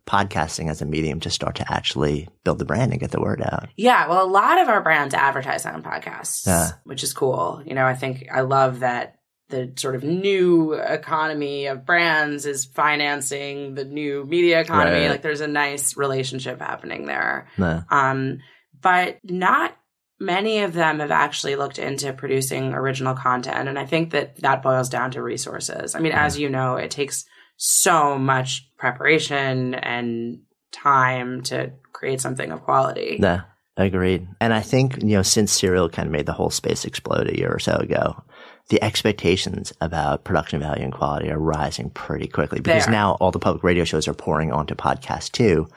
[0.08, 3.42] podcasting as a medium to start to actually build the brand and get the word
[3.42, 3.70] out.
[3.76, 6.70] Yeah, well, a lot of our brands advertise on podcasts, Yeah.
[6.84, 7.62] which is cool.
[7.66, 9.16] You know, I think I love that
[9.50, 15.02] the sort of new economy of brands is financing the new media economy.
[15.02, 15.10] Right.
[15.12, 17.48] Like, there's a nice relationship happening there.
[17.58, 17.84] No.
[17.90, 18.40] Um,
[18.82, 19.76] but not
[20.20, 23.68] many of them have actually looked into producing original content.
[23.70, 25.94] And I think that that boils down to resources.
[25.94, 27.26] I mean, as you know, it takes
[27.58, 30.40] so much preparation and
[30.72, 33.18] time to create something of quality.
[33.20, 33.42] No,
[33.78, 34.28] agreed.
[34.42, 37.38] And I think, you know, since Serial kind of made the whole space explode a
[37.38, 38.22] year or so ago,
[38.70, 43.40] the expectations about production value and quality are rising pretty quickly because now all the
[43.40, 45.68] public radio shows are pouring onto podcasts too.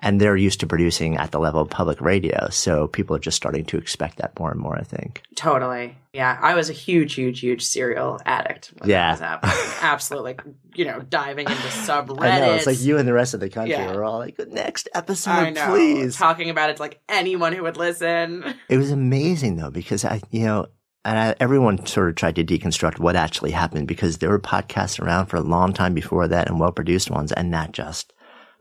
[0.00, 2.48] And they're used to producing at the level of public radio.
[2.50, 5.22] So people are just starting to expect that more and more, I think.
[5.34, 5.96] Totally.
[6.12, 6.38] Yeah.
[6.40, 9.16] I was a huge, huge, huge serial addict when Yeah.
[9.16, 9.74] that was happening.
[9.82, 10.36] Absolutely.
[10.76, 12.20] You know, diving into subreddits.
[12.30, 12.54] I know.
[12.54, 13.92] It's like you and the rest of the country Yeah.
[13.92, 15.66] are all like, next episode, I know.
[15.70, 16.16] please.
[16.16, 18.44] Talking about it to like anyone who would listen.
[18.68, 20.66] It was amazing though, because I, you know,
[21.04, 25.00] and I, everyone sort of tried to deconstruct what actually happened because there were podcasts
[25.00, 27.32] around for a long time before that and well produced ones.
[27.32, 28.12] And that just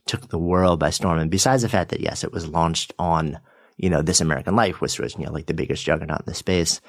[0.07, 1.19] took the world by storm.
[1.19, 3.39] And besides the fact that, yes, it was launched on,
[3.77, 6.33] you know, This American Life, which was, you know, like the biggest juggernaut in the
[6.33, 6.81] space.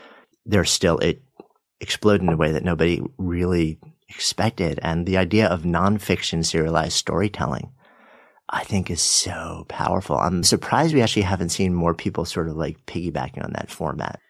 [0.46, 1.22] There's still, it
[1.81, 3.78] exploded in a way that nobody really
[4.09, 4.78] expected.
[4.83, 7.72] And the idea of nonfiction serialized storytelling
[8.50, 10.16] I think is so powerful.
[10.16, 14.20] I'm surprised we actually haven't seen more people sort of like piggybacking on that format.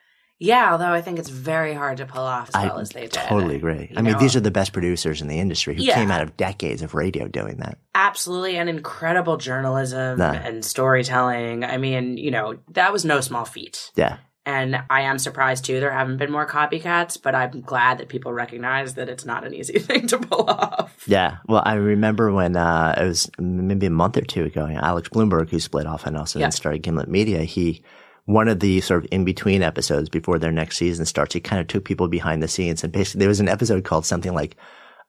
[0.41, 3.03] Yeah, although I think it's very hard to pull off as I well as they
[3.03, 3.13] did.
[3.13, 3.89] totally agree.
[3.91, 5.95] You I mean, know, these are the best producers in the industry who Yeah.
[5.95, 7.79] came out of decades of radio doing that.
[7.95, 10.31] absolutely and incredible journalism Nah.
[10.33, 11.65] and storytelling.
[11.65, 13.91] I mean, you know, that was no small feat.
[13.97, 14.19] Yeah.
[14.47, 15.79] And I am surprised too.
[15.81, 19.53] There haven't been more copycats, but I'm glad that people recognize that it's not an
[19.53, 21.03] easy thing to pull off.
[21.07, 21.39] Yeah.
[21.49, 25.51] Well, I remember when uh, it was maybe a month or two ago, Alex Blumberg,
[25.51, 26.45] who split off and also Yeah.
[26.47, 27.83] then started Gimlet Media, he,
[28.29, 31.63] one of the sort of in between episodes before their next season starts, he kind
[31.63, 34.55] of took people behind the scenes and basically there was an episode called something like,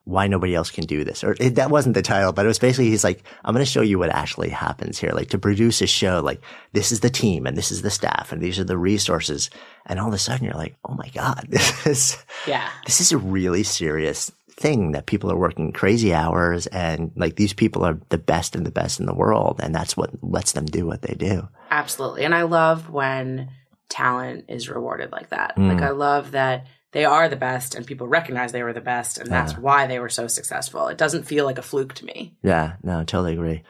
[0.05, 1.21] why nobody else can do this.
[1.21, 3.69] Or it, that wasn't the title, but it was basically, he's like, I'm going to
[3.69, 5.12] show you what actually happens here.
[5.12, 8.32] Like to produce a show, like this is the team and this is the staff
[8.32, 9.49] and these are the resources.
[9.86, 12.67] And all of a sudden you're like, oh my God, this is, Yeah.
[12.86, 17.54] this is a really serious thing that people are working crazy hours and like these
[17.54, 19.60] people are the best and the best in the world.
[19.63, 21.48] And that's what lets them do what they do.
[21.72, 22.26] Absolutely.
[22.26, 23.52] And I love when
[23.88, 25.56] talent is rewarded like that.
[25.56, 25.74] Mm.
[25.74, 29.17] Like I love that they are the best and people recognize they were the best
[29.17, 29.60] and that's Yeah.
[29.60, 30.88] why they were so successful.
[30.88, 32.36] It doesn't feel like a fluke to me.
[32.43, 33.63] Yeah, no, totally agree.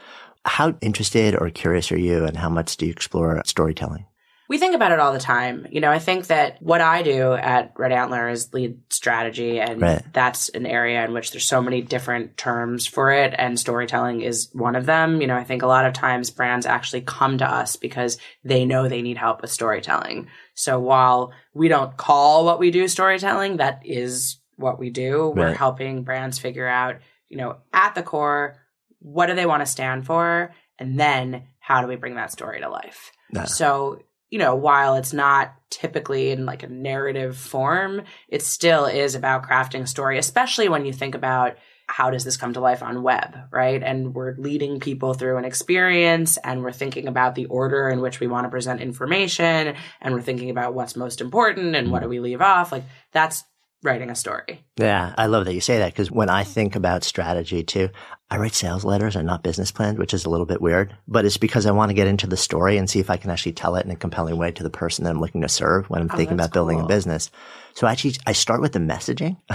[0.45, 4.05] How interested or curious are you and how much do you explore storytelling?
[4.49, 5.67] We think about it all the time.
[5.69, 9.79] You know, I think that what I do at Red Antler is lead strategy, and
[9.79, 10.01] Right.
[10.11, 14.49] that's an area in which there's so many different terms for it, and storytelling is
[14.53, 15.21] one of them.
[15.21, 18.65] You know, I think a lot of times brands actually come to us because they
[18.65, 20.27] know they need help with storytelling.
[20.55, 25.31] So while we don't call what we do storytelling, that is what we do.
[25.33, 26.95] We're helping brands figure out,
[27.29, 28.57] you know, at the core,
[28.97, 30.53] what do they want to stand for?
[30.79, 33.11] And then how do we bring that story to life?
[33.31, 33.45] Yeah.
[33.45, 39.15] So, you know, while it's not typically in like a narrative form, it still is
[39.15, 42.83] about crafting a story, especially when you think about how does this come to life
[42.83, 43.81] on web, right?
[43.81, 48.19] And we're leading people through an experience and we're thinking about the order in which
[48.19, 52.09] we want to present information and we're thinking about what's most important and what do
[52.09, 52.71] we leave off.
[52.71, 53.43] Like that's
[53.83, 54.65] writing a story.
[54.77, 57.89] Yeah, I love that you say that because when I think about strategy too,
[58.29, 61.25] I write sales letters and not business plans, which is a little bit weird, but
[61.25, 63.53] it's because I want to get into the story and see if I can actually
[63.53, 66.01] tell it in a compelling way to the person that I'm looking to serve when
[66.01, 67.31] I'm Oh, thinking about building a business.
[67.73, 69.37] So actually, I start with the messaging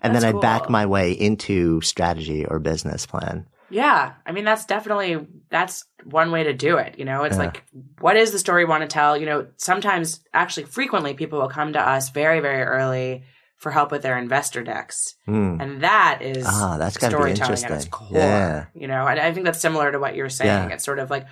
[0.00, 3.46] and That's then I back my way into strategy or business plan.
[3.68, 4.12] Yeah.
[4.24, 6.98] I mean, that's definitely, that's one way to do it.
[6.98, 7.42] You know, it's Yeah.
[7.46, 7.64] like,
[7.98, 9.16] what is the story we want to tell?
[9.18, 13.24] You know, sometimes, actually, frequently, people will come to us very, very early
[13.56, 15.14] for help with their investor decks.
[15.24, 15.58] Hmm.
[15.60, 18.08] And that is Ah, that's storytelling at its core.
[18.12, 18.66] Yeah.
[18.74, 20.68] You know, and I think that's similar to what you're saying.
[20.68, 20.74] Yeah.
[20.74, 21.26] It's sort of like,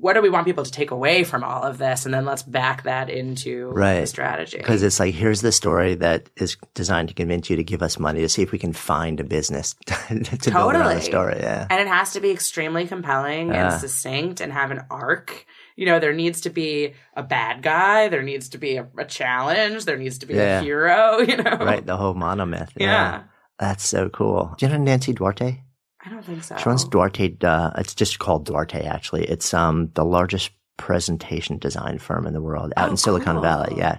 [0.00, 2.04] what do we want people to take away from all of this?
[2.04, 4.00] And then let's back that into Right.
[4.02, 4.58] the strategy.
[4.58, 7.98] Because it's like, here's the story that is designed to convince you to give us
[7.98, 10.94] money to see if we can find a business to build around Totally.
[10.96, 11.36] the story.
[11.40, 11.66] Yeah.
[11.70, 13.72] And it has to be extremely compelling Yeah.
[13.72, 15.46] and succinct and have an arc.
[15.78, 19.04] You know, there needs to be a bad guy, there needs to be a, a
[19.04, 20.58] challenge, there needs to be Yeah.
[20.58, 21.56] a hero, you know?
[21.56, 21.86] Right.
[21.86, 22.70] The whole monomyth.
[22.76, 23.22] Yeah.
[23.60, 24.54] That's so cool.
[24.58, 25.62] Do you know Nancy Duarte?
[26.04, 26.56] I don't think so.
[26.56, 27.36] She runs Duarte.
[27.42, 28.84] Uh, it's just called Duarte.
[28.84, 33.34] Actually, it's um the largest presentation design firm in the world out Oh, in Silicon
[33.34, 33.42] cool.
[33.42, 33.74] Valley.
[33.76, 33.98] Yeah,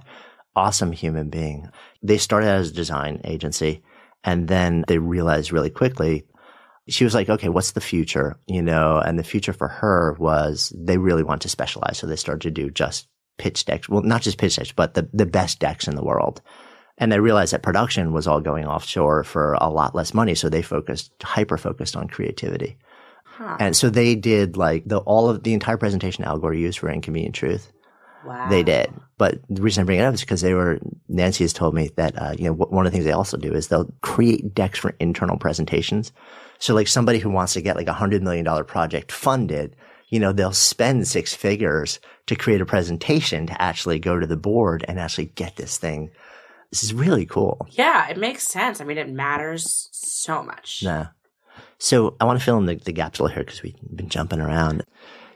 [0.55, 1.69] awesome human being.
[2.03, 3.83] They started out as a design agency,
[4.23, 6.25] and then they realized really quickly.
[6.89, 10.73] She was like, "Okay, what's the future?" You know, and the future for her was
[10.75, 13.87] they really want to specialize, so they started to do just pitch decks.
[13.87, 16.41] Well, not just pitch decks, but the the best decks in the world.
[17.01, 20.35] And they realized that production was all going offshore for a lot less money.
[20.35, 22.77] So they focused, hyper focused on creativity.
[23.23, 23.55] Huh.
[23.57, 26.89] And so they did like the, all of the entire presentation Al Gore used for
[26.89, 27.71] Inconvenient Truth.
[28.25, 28.49] wow.
[28.49, 28.91] They did.
[29.17, 31.89] But the reason I bring it up is because they were, Nancy has told me
[31.95, 34.53] that, uh, you know, wh- one of the things they also do is they'll create
[34.53, 36.11] decks for internal presentations.
[36.59, 39.75] So like somebody who wants to get like a hundred million dollar project funded,
[40.09, 44.37] you know, they'll spend six figures to create a presentation to actually go to the
[44.37, 46.11] board and actually get this thing.
[46.71, 47.65] This is really cool.
[47.71, 48.79] Yeah, it makes sense.
[48.79, 50.83] I mean, it matters so much.
[50.83, 51.07] Yeah.
[51.79, 54.09] So I want to fill in the, the gaps a little here because we've been
[54.09, 54.85] jumping around.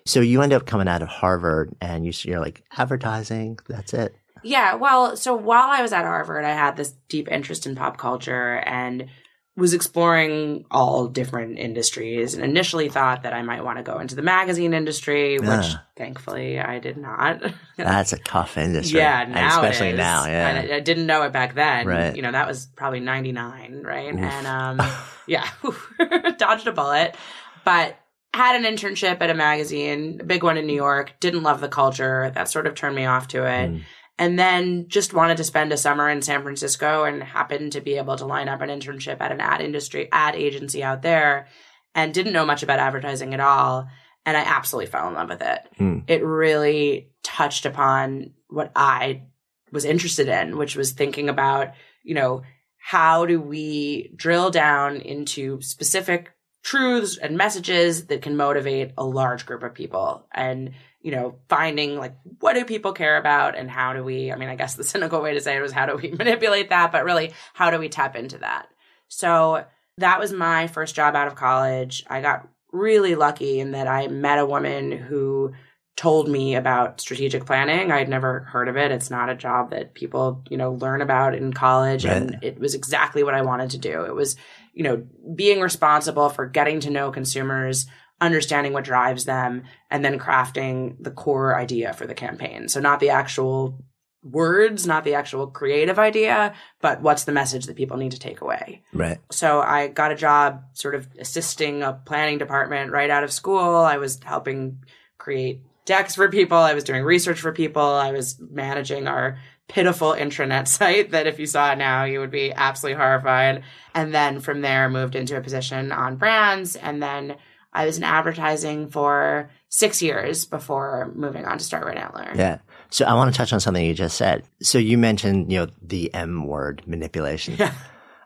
[0.05, 3.57] So you end up coming out of Harvard and you, you're like advertising.
[3.69, 4.13] That's it.
[4.43, 7.97] Yeah, well, so while I was at Harvard, I had this deep interest in pop
[7.97, 9.07] culture and
[9.55, 14.15] was exploring all different industries and initially thought that I might want to go into
[14.15, 15.73] the magazine industry, which Yeah.
[15.95, 17.43] thankfully I did not.
[17.77, 18.97] That's a tough industry.
[18.99, 20.25] yeah, now especially now.
[20.25, 20.65] Yeah.
[20.71, 21.85] I, I didn't know it back then.
[21.85, 22.15] Right.
[22.15, 24.13] You know, that was probably 99, right?
[24.13, 24.19] Oof.
[24.19, 24.81] And um
[25.27, 25.47] yeah,
[26.37, 27.15] dodged a bullet.
[27.63, 27.95] But
[28.33, 31.67] had an internship at a magazine, a big one in New York, didn't love the
[31.69, 32.31] culture.
[32.33, 33.81] That sort of turned me off to it Mm.
[34.19, 37.97] And then just wanted to spend a summer in San Francisco and happened to be
[37.97, 41.47] able to line up an internship at an ad industry ad agency out there
[41.95, 43.87] and didn't know much about advertising at all
[44.25, 45.59] and I absolutely fell in love with it.
[45.77, 45.99] Hmm.
[46.07, 49.23] It really touched upon what I
[49.71, 51.71] was interested in, which was thinking about,
[52.03, 52.43] you know,
[52.77, 56.31] how do we drill down into specific
[56.63, 60.71] truths and messages that can motivate a large group of people and
[61.03, 64.49] you know finding like what do people care about and how do we i mean
[64.49, 67.03] i guess the cynical way to say it was how do we manipulate that but
[67.03, 68.67] really how do we tap into that?
[69.09, 69.65] So
[69.99, 72.03] that was my first job out of college.
[72.09, 75.53] I got really lucky in that i met a woman who
[75.95, 77.91] told me about strategic planning.
[77.91, 78.91] I'd never heard of it.
[78.91, 82.73] It's not a job that people you know learn about in college and it was
[82.73, 84.05] exactly what i wanted to do.
[84.05, 84.35] It was
[84.73, 87.85] you know being responsible for getting to know consumers
[88.23, 92.99] understanding what drives them and then crafting the core idea for the campaign so not
[92.99, 93.77] the actual
[94.23, 98.39] words not the actual creative idea but what's the message that people need to take
[98.41, 99.17] away Right.
[99.31, 103.75] so I got a job sort of assisting a planning department right out of school.
[103.75, 104.79] I was helping
[105.17, 106.57] create decks for people.
[106.57, 107.81] I was doing research for people.
[107.83, 112.31] I was managing our pitiful intranet site that if you saw it now, you would
[112.31, 113.63] be absolutely horrified.
[113.93, 116.77] And then from there, moved into a position on brands.
[116.77, 117.35] And then
[117.73, 122.31] I was in advertising for six years before moving on to start Red Antler.
[122.35, 122.59] Yeah.
[122.89, 124.43] So I want to touch on something you just said.
[124.61, 127.55] So you mentioned, you know, the M word manipulation.
[127.57, 127.73] Yeah.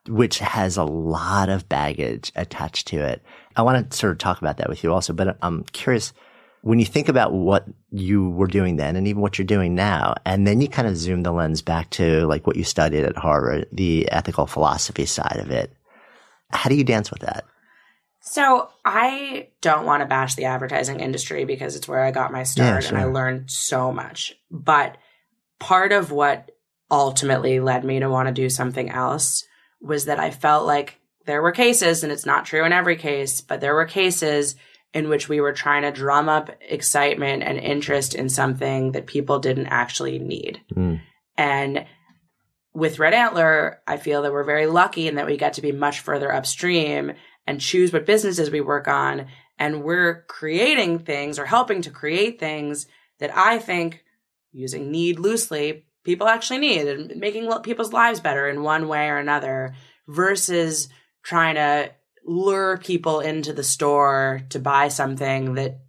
[0.10, 3.22] Which has a lot of baggage attached to it.
[3.58, 6.14] I want to sort of talk about that with you also, but I'm curious
[6.62, 10.16] when you think about what you were doing then and even what you're doing now,
[10.26, 13.18] and then you kind of zoom the lens back to like what you studied at
[13.18, 15.74] Harvard, the ethical philosophy side of it.
[16.52, 17.46] How do you dance with that?
[18.30, 22.44] So I don't want to bash the advertising industry because it's where I got my
[22.44, 24.34] start Yeah, and I learned so much.
[24.52, 24.98] But
[25.60, 26.52] part of what
[26.92, 29.46] ultimately led me to want to do something else
[29.82, 33.42] was that I felt like there were cases, and it's not true in every case,
[33.42, 34.56] but there were cases
[34.94, 39.40] in which we were trying to drum up excitement and interest in something that people
[39.40, 40.62] didn't actually need.
[40.74, 41.02] Mm.
[41.38, 41.86] And
[42.74, 45.72] with Red Antler, I feel that we're very lucky in that we get to be
[45.72, 47.14] much further upstream
[47.48, 49.28] and choose what businesses we work on.
[49.58, 52.86] And we're creating things or helping to create things
[53.20, 54.04] that I think,
[54.52, 59.18] using need loosely, people actually need and making people's lives better in one way or
[59.18, 59.74] another
[60.08, 60.90] versus
[61.24, 61.92] trying to
[62.26, 65.80] lure people into the store to buy something that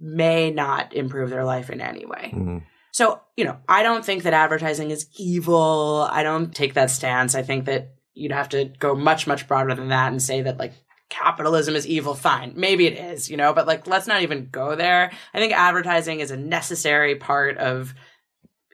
[0.00, 2.32] may not improve their life in any way.
[2.34, 2.62] Mm.
[2.92, 6.08] So, you know, I don't think that advertising is evil.
[6.10, 7.34] I don't take that stance.
[7.34, 10.58] I think that you'd have to go much, much broader than that and say that
[10.58, 10.72] like
[11.10, 12.14] capitalism is evil.
[12.14, 12.54] Fine.
[12.56, 15.10] Maybe it is, you know, but like let's not even go there.
[15.34, 17.92] I think advertising is a necessary part of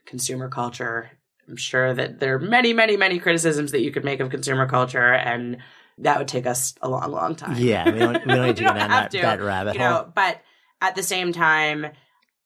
[0.05, 1.11] consumer culture.
[1.49, 4.69] I'm sure that there are many, many, many criticisms that you could make of consumer
[4.69, 5.59] culture and
[5.99, 7.57] that would take us a long, long time.
[7.57, 9.81] Yeah, we don't, we don't need to go down have that, to, that rabbit you
[9.81, 9.91] hole.
[9.91, 10.41] know, but
[10.83, 11.87] at the same time,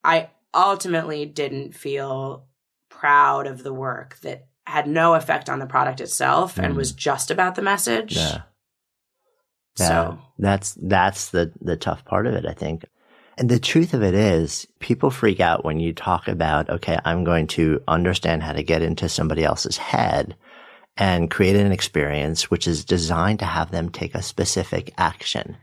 [0.05, 2.47] I ultimately didn't feel
[2.91, 6.77] proud of the work that had no effect on the product itself and Mm.
[6.77, 8.15] was just about the message.
[8.17, 8.43] yeah.
[9.79, 12.85] Yeah, So that's that's the the tough part of it, I think.
[13.39, 17.25] And the truth of it is, people freak out when you talk about, okay, I'm
[17.25, 20.37] going to understand how to get into somebody else's head
[20.99, 25.57] and create an experience which is designed to have them take a specific action.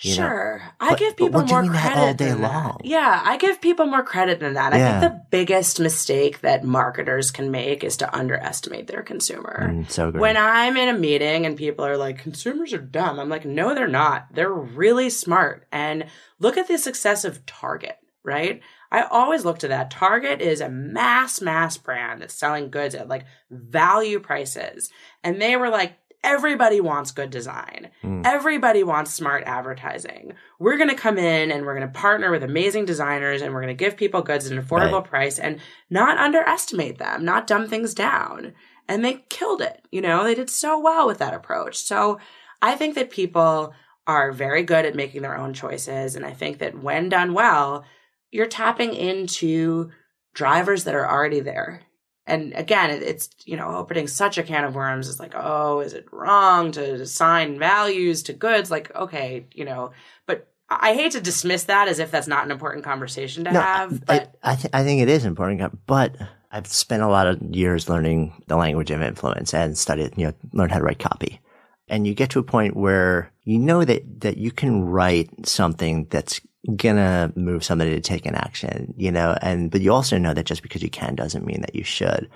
[0.00, 0.16] You know.
[0.28, 2.52] sure, I But- give people more credit all day than that.
[2.52, 2.80] long.
[2.84, 4.72] Yeah, I give people more credit than that.
[4.72, 9.68] I think the biggest mistake that marketers can make is to underestimate their consumer.
[9.70, 10.10] Mm, so.
[10.10, 13.74] When I'm in a meeting and people are like, consumers are dumb, I'm like, no,
[13.74, 14.26] they're not.
[14.32, 15.66] They're really smart.
[15.72, 16.06] And
[16.38, 18.60] look at the success of Target, right?
[18.90, 19.90] I always look to that.
[19.90, 24.88] Target is a mass, mass brand that's selling goods at like value prices.
[25.22, 27.90] And they were like, everybody wants good design.
[28.02, 28.26] Mm.
[28.26, 30.32] Everybody wants smart advertising.
[30.58, 33.62] We're going to come in and we're going to partner with amazing designers and we're
[33.62, 35.10] going to give people goods at an affordable Right.
[35.10, 38.54] price and not underestimate them, not dumb things down.
[38.88, 39.86] And they killed it.
[39.92, 41.76] You know, they did so well with that approach.
[41.76, 42.18] So
[42.60, 43.74] I think that people
[44.06, 46.16] are very good at making their own choices.
[46.16, 47.84] And I think that when done well,
[48.30, 49.90] you're tapping into
[50.34, 51.82] drivers that are already there.
[52.28, 55.08] And again, it's, you know, opening such a can of worms.
[55.08, 58.70] It's like, oh, is it wrong to assign values to goods?
[58.70, 59.92] Like, okay, you know,
[60.26, 63.52] but I I hate to dismiss that as if that's not an important conversation to
[63.52, 63.94] No, have.
[63.94, 66.16] I, But I, th- I think it is important, but
[66.52, 70.34] I've spent a lot of years learning the language of influence and studied, you know,
[70.52, 71.40] learned how to write copy.
[71.88, 76.06] And you get to a point where you know that, that you can write something
[76.10, 76.40] that's
[76.76, 80.46] gonna move somebody to take an action, you know, and, but you also know that
[80.46, 82.28] just because you can doesn't mean that you should.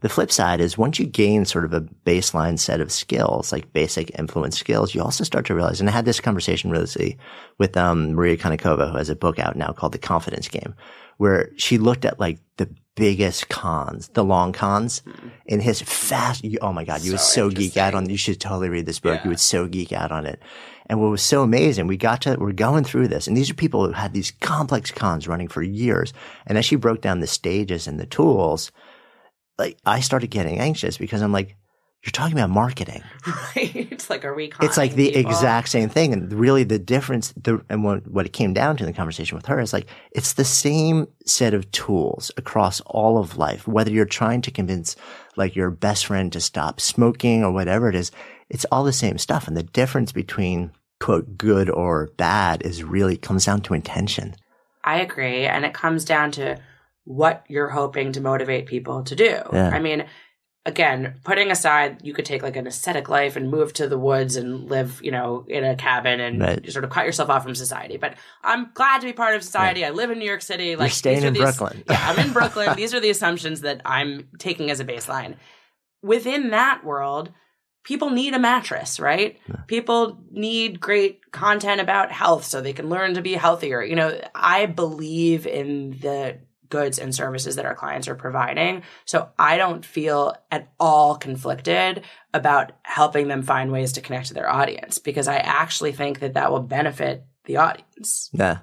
[0.00, 3.72] The flip side is once you gain sort of a baseline set of skills, like
[3.72, 7.18] basic influence skills, you also start to realize, and I had this conversation really
[7.58, 10.74] with, um, Maria Konnikova, who has a book out now called The Confidence Game,
[11.16, 15.02] where she looked at like the biggest cons, the long cons
[15.46, 16.44] in his fast.
[16.44, 18.86] You, oh my God, you would So so geek out on, you should totally read
[18.86, 19.16] this book.
[19.16, 19.24] Yeah.
[19.24, 20.40] You would so geek out on it.
[20.86, 23.54] And what was so amazing, we got to, we're going through this and these are
[23.54, 26.12] people who had these complex cons running for years.
[26.46, 28.70] And as she broke down the stages and the tools,
[29.58, 31.56] like I started getting anxious because I'm like,
[32.04, 33.02] you're talking about marketing.
[33.26, 34.52] right, it's like, are we?
[34.60, 35.30] It's like the people?
[35.30, 36.12] exact same thing.
[36.12, 39.36] And really the difference, the, and what, what it came down to in the conversation
[39.36, 43.66] with her is like, it's the same set of tools across all of life.
[43.66, 44.96] Whether you're trying to convince
[45.36, 48.10] like your best friend to stop smoking or whatever it is,
[48.50, 49.48] it's all the same stuff.
[49.48, 54.34] And the difference between quote good or bad is really comes down to intention.
[54.84, 55.46] I agree.
[55.46, 56.60] And it comes down to
[57.04, 59.40] what you're hoping to motivate people to do.
[59.52, 59.70] Yeah.
[59.70, 60.04] I mean,
[60.66, 64.36] again, putting aside, you could take like an ascetic life and move to the woods
[64.36, 66.72] and live, you know, in a cabin and Right.
[66.72, 67.96] sort of cut yourself off from society.
[67.98, 69.84] But I'm glad to be part of society.
[69.84, 70.74] I live in New York City.
[70.76, 71.84] Like You're staying in these- Brooklyn.
[71.90, 72.70] yeah, I'm in Brooklyn.
[72.76, 75.36] These are the assumptions that I'm taking as a baseline.
[76.02, 77.30] Within that world,
[77.84, 79.38] people need a mattress, right?
[79.66, 83.82] People need great content about health so they can learn to be healthier.
[83.82, 86.38] You know, I believe in the
[86.74, 88.82] goods and services that our clients are providing.
[89.04, 92.02] So I don't feel at all conflicted
[92.32, 96.34] about helping them find ways to connect to their audience because I actually think that
[96.34, 98.28] that will benefit the audience.
[98.32, 98.58] Yeah.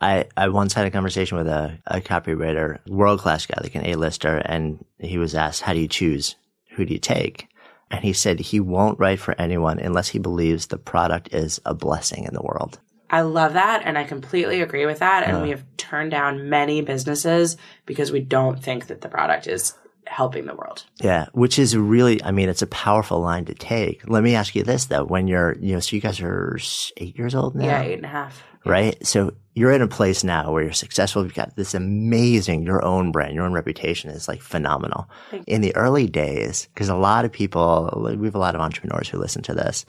[0.00, 3.84] I, I once had a conversation with a, a copywriter, world class guy, like an
[3.84, 6.36] A-lister, and he was asked, how do you choose?
[6.70, 7.46] Who do you take?
[7.90, 11.74] And he said he won't write for anyone unless he believes the product is a
[11.74, 12.80] blessing in the world.
[13.10, 15.24] I love that and I completely agree with that.
[15.24, 15.42] And Yeah.
[15.42, 17.56] we have turned down many businesses
[17.86, 19.74] because we don't think that the product is
[20.06, 20.84] helping the world.
[21.02, 24.08] Yeah, which is really, I mean, it's a powerful line to take.
[24.08, 26.58] Let me ask you this though: when you're, you know, so you guys are
[26.96, 28.42] eight years old now, Yeah, eight and a half.
[28.64, 28.96] right?
[29.06, 31.22] So you're in a place now where you're successful.
[31.24, 35.08] You've got this amazing, your own brand, your own reputation is like phenomenal.
[35.46, 39.08] In the early days, because a lot of people, we have a lot of entrepreneurs
[39.08, 39.84] who listen to this.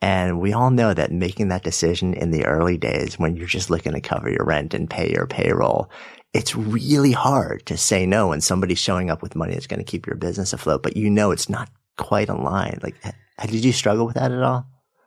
[0.00, 3.70] And we all know that making that decision in the early days when you're just
[3.70, 5.90] looking to cover your rent and pay your payroll,
[6.32, 9.90] it's really hard to say no when somebody's showing up with money that's going to
[9.90, 12.82] keep your business afloat, but you know it's not quite aligned.
[12.82, 12.96] Like,
[13.42, 14.66] did you struggle with that at all?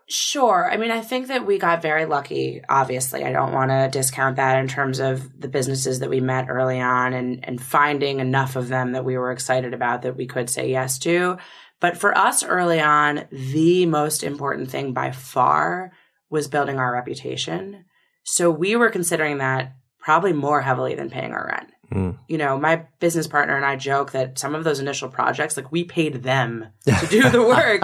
[0.10, 0.70] Sure.
[0.70, 2.62] I mean, I think that we got very lucky.
[2.68, 6.50] Obviously, I don't want to discount that in terms of the businesses that we met
[6.50, 10.28] early on and, and finding enough of them that we were excited about that we
[10.28, 11.38] could say yes to.
[11.82, 15.91] But for us early on, the most important thing by far
[16.29, 17.84] was building our reputation.
[18.23, 21.71] So we were considering that probably more heavily than paying our rent.
[21.91, 22.17] Mm.
[22.27, 25.71] You know, my business partner and I joke that some of those initial projects, like
[25.71, 27.84] we paid them to do the work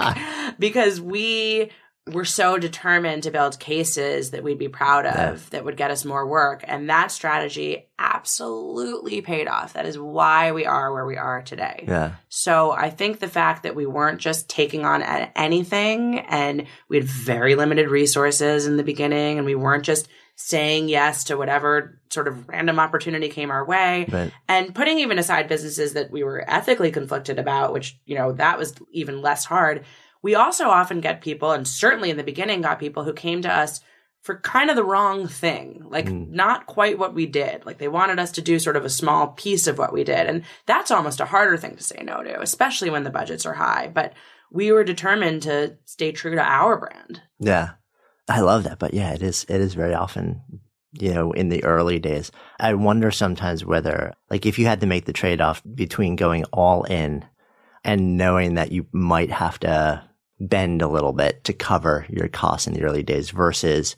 [0.58, 1.70] because we
[2.12, 6.04] were so determined to build cases that we'd be proud of that would get us
[6.04, 6.64] more work.
[6.66, 9.72] And that strategy absolutely paid off.
[9.72, 11.84] That is why we are where we are today.
[11.86, 12.12] Yeah.
[12.28, 17.06] So I think the fact that we weren't just taking on anything and we had
[17.06, 20.08] very limited resources in the beginning and we weren't just
[20.40, 25.18] saying yes to whatever sort of random opportunity came our way But and putting even
[25.18, 29.44] aside businesses that we were ethically conflicted about, which, you know, that was even less
[29.44, 29.84] hard.
[30.22, 33.52] We also often get people, and certainly in the beginning got people who came to
[33.52, 33.80] us
[34.22, 36.30] for kind of the wrong thing, like Mm.
[36.30, 37.64] not quite what we did.
[37.64, 40.26] Like they wanted us to do sort of a small piece of what we did.
[40.26, 43.54] And that's almost a harder thing to say no to, especially when the budgets are
[43.54, 43.88] high.
[43.94, 44.14] But
[44.50, 47.22] we were determined to stay true to our brand.
[47.38, 47.70] Yeah.
[48.28, 48.80] I love that.
[48.80, 50.42] But yeah, it is, it is very often,
[50.92, 52.32] you know, in the early days.
[52.58, 56.44] I wonder sometimes whether, like, if you had to make the trade off between going
[56.52, 57.24] all in
[57.84, 60.02] and knowing that you might have to
[60.40, 63.96] bend a little bit to cover your costs in the early days versus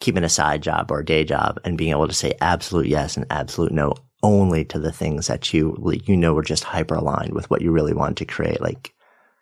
[0.00, 3.16] keeping a side job or a day job and being able to say absolute yes
[3.16, 7.34] and absolute no only to the things that you, you know, are just hyper aligned
[7.34, 8.60] with what you really want to create.
[8.60, 8.92] Like,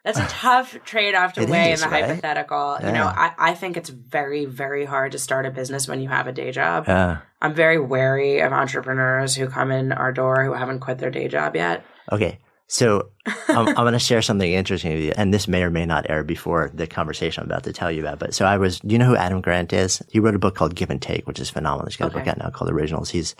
[0.05, 2.05] That's a tough trade off to It weigh is, in the right?
[2.05, 2.78] hypothetical.
[2.82, 6.09] You know, I, I think it's very, very hard to start a business when you
[6.09, 6.88] have a day job.
[6.88, 11.11] uh, I'm very wary of entrepreneurs who come in our door who haven't quit their
[11.11, 11.84] day job yet.
[12.12, 12.38] Okay.
[12.69, 13.11] So
[13.49, 16.11] I'm, I'm going to share something interesting with you, and this may or may not
[16.11, 18.19] air before the conversation I'm about to tell you about.
[18.19, 20.03] But so I was, do you know who Adam Grant is?
[20.11, 21.87] He wrote a book called Give and Take, which is phenomenal.
[21.87, 23.11] He's got a book out now called Originals.
[23.11, 23.35] He's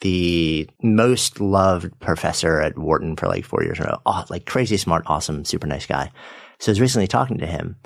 [0.00, 4.00] the most loved professor at Wharton for like four years in a row.
[4.04, 6.12] Oh, like crazy smart, awesome, super nice guy.
[6.58, 7.76] So I was recently talking to him.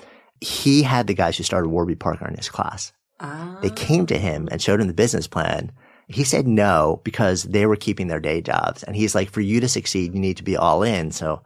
[0.41, 2.91] He had the guys who started Warby Parker in his class.
[3.61, 5.71] They came to him and showed him the business plan.
[6.07, 8.83] He said no because they were keeping their day jobs.
[8.83, 11.11] And he's like, for you to succeed, you need to be all in.
[11.11, 11.41] So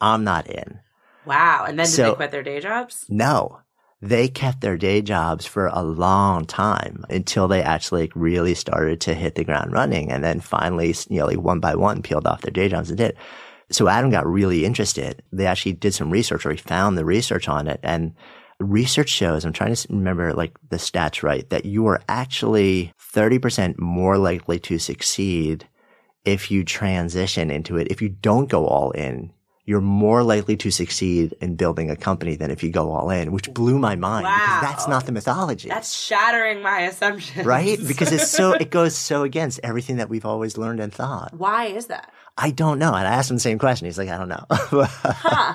[0.00, 0.78] I'm not in.
[1.24, 1.64] Wow.
[1.66, 3.06] And then did So- they quit their day jobs?
[3.08, 3.60] No,
[4.02, 9.00] they kept their day jobs for a long time until they actually like, really started
[9.02, 10.10] to hit the ground running.
[10.10, 12.98] And then finally, you know, like one by one peeled off their day jobs and
[12.98, 13.16] did.
[13.70, 15.22] So Adam got really interested.
[15.32, 18.14] They actually did some research or he found the research on it and
[18.60, 23.78] research shows, I'm trying to remember like the stats right, that you are actually 30%
[23.78, 25.66] more likely to succeed
[26.24, 27.88] if you transition into it.
[27.90, 29.32] If you don't go all in,
[29.64, 33.30] you're more likely to succeed in building a company than if you go all in,
[33.32, 34.36] which blew my mind Wow.
[34.36, 35.68] because that's not the mythology.
[35.68, 37.46] That's shattering my assumptions.
[37.46, 37.78] right?
[37.86, 41.34] Because it's so, it goes so against everything that we've always learned and thought.
[41.34, 42.10] Why is that?
[42.36, 42.92] I don't know.
[42.94, 43.86] And I asked him the same question.
[43.86, 44.44] He's like, I don't know.
[44.90, 45.54] Huh.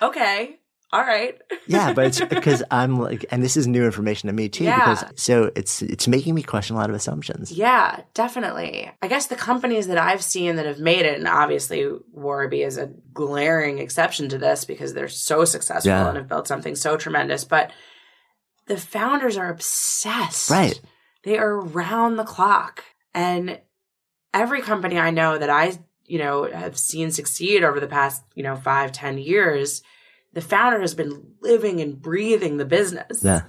[0.00, 0.58] Okay.
[0.92, 1.40] All right.
[1.66, 4.64] yeah, but it's because I'm like, and this is new information to me too.
[4.64, 4.78] Yeah.
[4.94, 7.50] Because so it's it's making me question a lot of assumptions.
[7.52, 8.90] Yeah, definitely.
[9.00, 12.76] I guess the companies that I've seen that have made it, and obviously Warby is
[12.78, 16.08] a glaring exception to this because they're so successful Yeah.
[16.08, 17.70] and have built something so tremendous, but
[18.66, 20.50] the founders are obsessed.
[20.50, 20.80] Right.
[21.24, 22.84] They are round the clock.
[23.14, 23.60] And
[24.32, 28.42] every company I know that I, you know, have seen succeed over the past, you
[28.42, 29.82] know, five, ten years,
[30.32, 33.22] the founder has been living and breathing the business.
[33.22, 33.42] Yeah,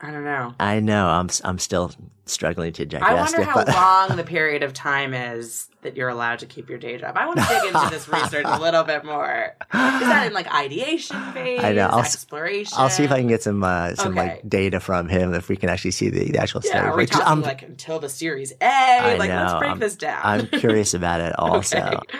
[0.00, 0.54] I don't know.
[0.60, 1.06] I know.
[1.08, 1.92] I'm I'm still
[2.26, 3.44] struggling to digest I wonder it.
[3.46, 3.68] how but-
[4.08, 7.14] long the period of time is that you're allowed to keep your day job.
[7.18, 9.54] I want to dig into this research a little bit more.
[9.60, 11.62] Is that in like ideation phase?
[11.62, 11.88] I know.
[11.88, 12.72] I'll exploration.
[12.78, 14.28] I'll see if I can get some uh, some Okay.
[14.36, 16.86] like data from him if we can actually see the, the actual Yeah, study.
[16.88, 19.16] are we talking I'm, like until the Series A?
[19.18, 20.20] like, let's break I'm- this down.
[20.24, 21.76] I'm curious about it also.
[21.78, 22.18] Okay.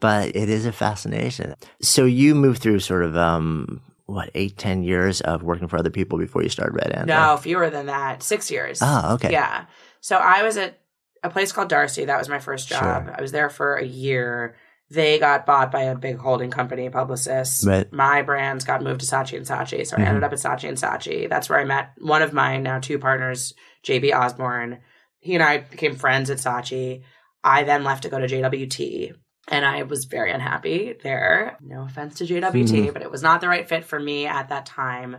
[0.00, 1.54] But it is a fascination.
[1.82, 5.90] So you moved through sort of um what eight ten years of working for other
[5.90, 7.06] people before you started Red Ant.
[7.06, 8.22] No, fewer than that.
[8.22, 8.80] Six years.
[8.82, 9.30] Oh, okay.
[9.32, 9.66] Yeah.
[10.00, 10.80] So I was at
[11.22, 12.06] a place called D'Arcy.
[12.06, 13.04] That was my first job.
[13.06, 13.14] Sure.
[13.16, 14.56] I was there for a year.
[14.92, 17.64] They got bought by a big holding company, Publicis.
[17.64, 17.92] Right.
[17.92, 19.86] My brands got moved to Saatchi and Saatchi.
[19.86, 20.02] So Mhm.
[20.02, 21.28] I ended up at Saatchi and Saatchi.
[21.28, 24.78] That's where I met one of my now two partners, JB Osborne.
[25.20, 27.02] He and I became friends at Saatchi.
[27.44, 29.12] I then left to go to JWT.
[29.50, 31.56] And I was very unhappy there.
[31.60, 32.92] No offense to JWT, Mhm.
[32.92, 35.16] but it was not the right fit for me at that time.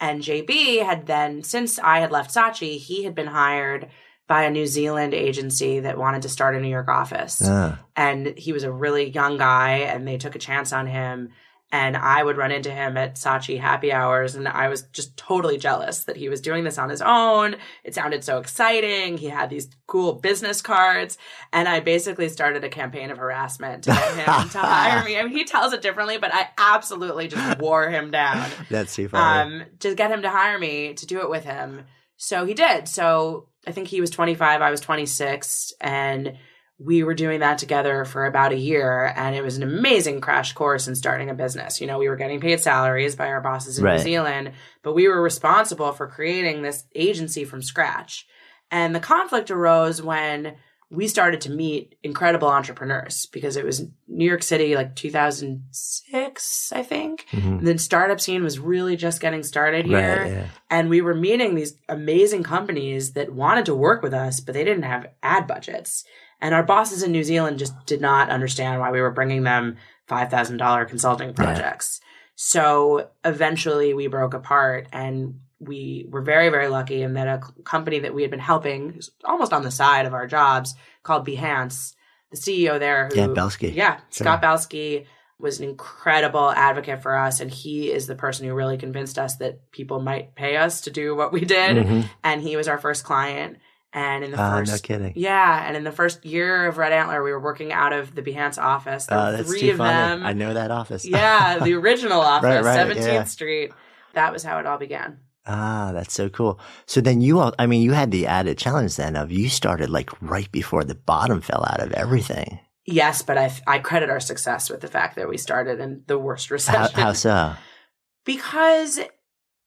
[0.00, 3.88] And JB had then, since I had left Saatchi, he had been hired
[4.26, 7.40] by a New Zealand agency that wanted to start a New York office.
[7.44, 11.30] Ah, And he was a really young guy, and they took a chance on him.
[11.72, 15.58] And I would run into him at Saatchi happy hours, and I was just totally
[15.58, 17.56] jealous that he was doing this on his own.
[17.82, 19.18] It sounded so exciting.
[19.18, 21.18] He had these cool business cards,
[21.52, 25.18] and I basically started a campaign of harassment to get him to hire me.
[25.18, 29.08] I mean, he tells it differently, but I absolutely just wore him down that's too
[29.08, 29.56] funny.
[29.56, 31.84] um, to get him to hire me to do it with him.
[32.16, 32.86] So he did.
[32.86, 36.36] So I think he was 25, I was 26, and
[36.78, 39.12] we were doing that together for about a year.
[39.16, 41.80] And it was an amazing crash course in starting a business.
[41.80, 43.96] You know, we were getting paid salaries by our bosses in Right.
[43.96, 44.52] New Zealand,
[44.82, 48.26] but we were responsible for creating this agency from scratch.
[48.70, 50.56] And the conflict arose when
[50.90, 56.82] we started to meet incredible entrepreneurs because it was New York City, like 2006, I
[56.82, 57.26] think.
[57.32, 57.64] Mhm.
[57.64, 60.18] The startup scene was really just getting started here.
[60.22, 60.30] Right.
[60.32, 60.46] Yeah.
[60.70, 64.64] And we were meeting these amazing companies that wanted to work with us, but they
[64.64, 66.04] didn't have ad budgets.
[66.40, 69.76] And our bosses in New Zealand just did not understand why we were bringing them
[70.08, 72.00] $5,000 consulting projects.
[72.34, 78.00] So eventually we broke apart and we were very, very lucky in that a company
[78.00, 81.94] that we had been helping almost on the side of our jobs called Behance,
[82.30, 83.68] the CEO there who Yeah, Belsky.
[83.68, 85.06] yeah, Scott Belsky
[85.38, 89.36] was an incredible advocate for us, and he is the person who really convinced us
[89.36, 91.76] that people might pay us to do what we did.
[91.76, 92.08] Mhm.
[92.24, 93.58] And he was our first client.
[93.96, 95.14] And in the Ah, first, no kidding.
[95.16, 98.20] yeah, and in the first year of Red Antler, we were working out of the
[98.20, 99.06] Behance office.
[99.06, 99.90] There Oh, that's three too of funny.
[100.20, 100.26] them.
[100.26, 101.04] I know that office.
[101.08, 103.24] yeah, the original office, right, 17th yeah.
[103.24, 103.72] Street.
[104.12, 105.20] That was how it all began.
[105.46, 106.60] Ah, that's so cool.
[106.84, 109.88] So then you all, I mean, you had the added challenge then of you started
[109.88, 112.60] like right before the bottom fell out of everything.
[112.84, 116.18] Yes, but I, I credit our success with the fact that we started in the
[116.18, 117.00] worst How, recession.
[117.00, 117.54] how so?
[118.26, 119.00] because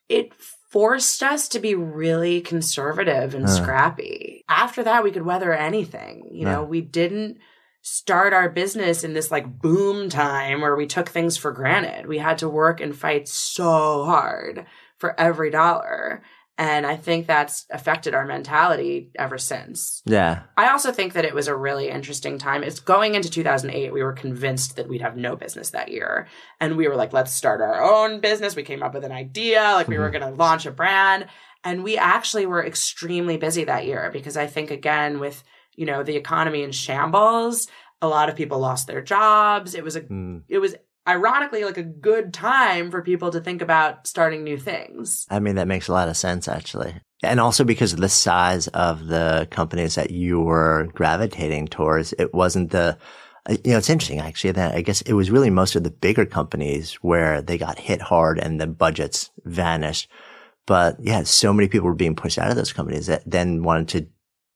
[0.08, 0.34] it
[0.70, 3.56] forced us to be really conservative and Huh.
[3.56, 4.44] scrappy.
[4.48, 6.28] After that, we could weather anything.
[6.32, 7.38] You know, we didn't
[7.82, 12.06] start our business in this like boom time where we took things for granted.
[12.06, 14.66] We had to work and fight so hard
[14.98, 16.22] for every dollar.
[16.60, 20.02] And I think that's affected our mentality ever since.
[20.06, 20.42] Yeah.
[20.58, 22.64] I also think that it was a really interesting time.
[22.64, 26.28] It's going into 2008, we were convinced that we'd have no business that year.
[26.60, 28.58] And we were like, let's start our own business.
[28.58, 31.28] We came up with an idea, like we were going to launch a brand.
[31.64, 35.42] And we actually were extremely busy that year because I think, again, with,
[35.78, 37.70] you know, the economy in shambles,
[38.02, 39.76] a lot of people lost their jobs.
[39.76, 40.44] It was a, Mm.
[40.50, 40.76] it was
[41.08, 45.26] ironically like a good time for people to think about starting new things.
[45.30, 46.94] I mean, that makes a lot of sense actually.
[47.24, 52.34] And also because of the size of the companies that you were gravitating towards, it
[52.34, 52.98] wasn't the,
[53.50, 55.92] uh, you know, it's interesting actually that I guess it was really most of the
[55.92, 60.10] bigger companies where they got hit hard and the budgets vanished.
[60.66, 63.88] But yeah, so many people were being pushed out of those companies that then wanted
[63.90, 64.08] to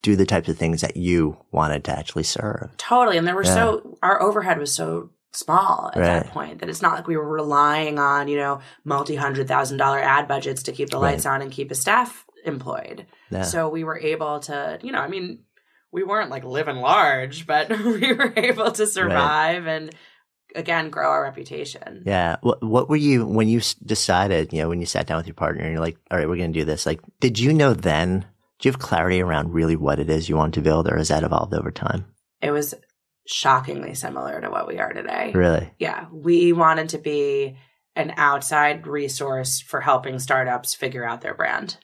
[0.03, 2.69] do the types of things that you wanted to actually serve.
[2.77, 3.17] Totally.
[3.17, 3.53] And there were Yeah.
[3.53, 7.27] so, our overhead was so small at that point that it's not like we were
[7.27, 11.11] relying on, you know, multi hundred thousand dollar ad budgets to keep the Right.
[11.13, 13.05] lights on and keep a staff employed.
[13.31, 13.43] Yeah.
[13.43, 15.39] So we were able to, you know, I mean,
[15.91, 19.93] we weren't like living large, but we were able to survive and
[20.55, 22.03] again grow our reputation.
[22.05, 22.35] Yeah.
[22.41, 25.33] What, what were you, when you decided, you know, when you sat down with your
[25.33, 27.73] partner and you're like, all right, we're going to do this, like, did you know
[27.73, 28.25] then,
[28.59, 31.07] do you have clarity around really what it is you want to build or has
[31.07, 32.05] that evolved over time?
[32.41, 32.75] It was
[33.25, 35.31] shockingly similar to what we are today.
[35.33, 35.71] Really?
[35.79, 37.57] Yeah, we wanted to be
[37.95, 41.77] an outside resource for helping startups figure out their brand.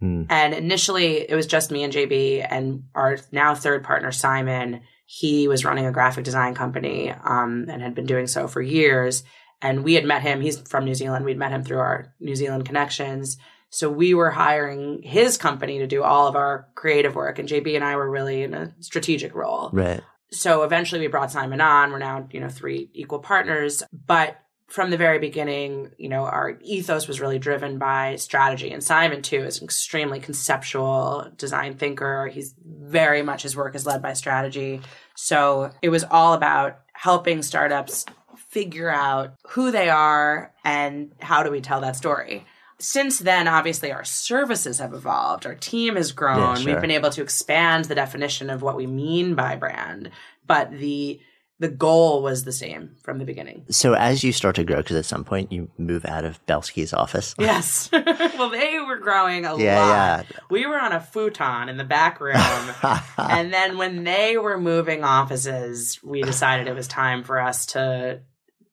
[0.00, 0.24] Hmm.
[0.28, 4.82] And initially, it was just me and JB, and our now third partner, Simon.
[5.06, 9.22] He was running a graphic design company um, and had been doing so for years.
[9.62, 10.40] And we had met him.
[10.40, 11.24] He's from New Zealand.
[11.24, 13.38] We'd met him through our New Zealand connections.
[13.70, 17.74] So we were hiring his company to do all of our creative work, and JB
[17.74, 20.00] and I were really in a strategic role Right.
[20.30, 21.92] So eventually we brought Simon on.
[21.92, 23.82] We're now, you know, three equal partners.
[24.06, 24.36] But
[24.68, 28.72] from the very beginning, you know, our ethos was really driven by strategy.
[28.72, 32.26] And Simon, too, is an extremely conceptual design thinker.
[32.26, 34.80] He's very much his work is led by strategy.
[35.14, 38.06] So it was all about helping startups
[38.48, 42.44] figure out who they are and how do we tell that story.
[42.78, 45.46] Since then, obviously, our services have evolved.
[45.46, 46.56] Our team has grown.
[46.56, 46.72] sure.
[46.72, 50.10] We've been able to expand the definition of what we mean by brand,
[50.46, 51.20] but the
[51.58, 53.64] the goal was the same from the beginning.
[53.70, 56.92] So as you start to grow, because at some point you move out of Belsky's
[56.92, 57.34] office.
[57.38, 57.88] Yes.
[57.92, 60.26] well, they were growing a Yeah, lot.
[60.50, 62.36] We were on a futon in the back room.
[63.18, 68.20] and then when they were moving offices, we decided it was time for us to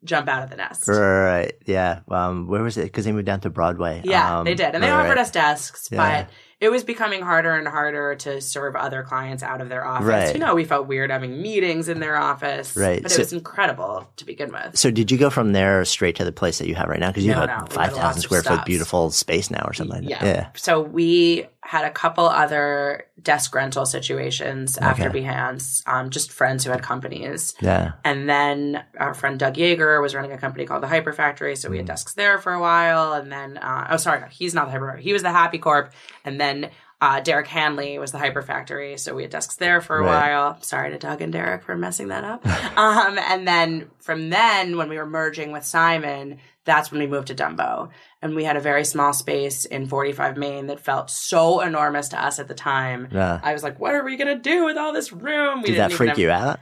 [0.03, 0.87] jump out of the nest.
[0.87, 1.53] Right.
[1.65, 1.99] Yeah.
[2.09, 2.83] Um, where was it?
[2.83, 4.01] Because they moved down to Broadway.
[4.03, 4.73] Yeah, Um, they did.
[4.75, 6.23] And they right, offered us desks, Yeah.
[6.23, 6.29] but
[6.59, 10.05] it was becoming harder and harder to serve other clients out of their office.
[10.07, 10.33] Right.
[10.33, 12.75] You know, we felt weird having meetings in their office.
[12.75, 13.01] Right.
[13.01, 14.77] But So- it was incredible to begin with.
[14.77, 17.07] So did you go from there straight to the place that you have right now?
[17.07, 19.09] Because you No, have no, a we had five lots thousand of square foot beautiful
[19.11, 20.05] space now or something.
[20.05, 20.25] like that.
[20.25, 20.47] Yeah.
[20.55, 26.71] So we had a couple other desk rental situations after Behance, um, just friends who
[26.71, 27.53] had companies.
[27.61, 27.93] Yeah.
[28.03, 31.69] And then our friend Doug Jaeger was running a company called the Hyper Factory, so
[31.69, 31.79] we Mm.
[31.79, 33.13] had desks there for a while.
[33.13, 35.03] And then, uh, oh, sorry, no, he's not the Hyper Factory.
[35.03, 35.91] He was the Happy Corp.
[36.25, 36.69] And then
[37.03, 40.31] uh, Derek Hanley was the Hyper Factory, so we had desks there for a Right.
[40.31, 40.61] while.
[40.61, 42.45] Sorry to Doug and Derek for messing that up.
[42.77, 47.27] um, and then from then, when we were merging with Simon, that's when we moved
[47.27, 47.89] to Dumbo.
[48.21, 52.23] And we had a very small space in 45 Main that felt so enormous to
[52.25, 53.09] us at the time.
[53.11, 53.39] Yeah.
[53.43, 55.61] I was like, what are we going to do with all this room?
[55.61, 56.59] We Did that freak have- you out?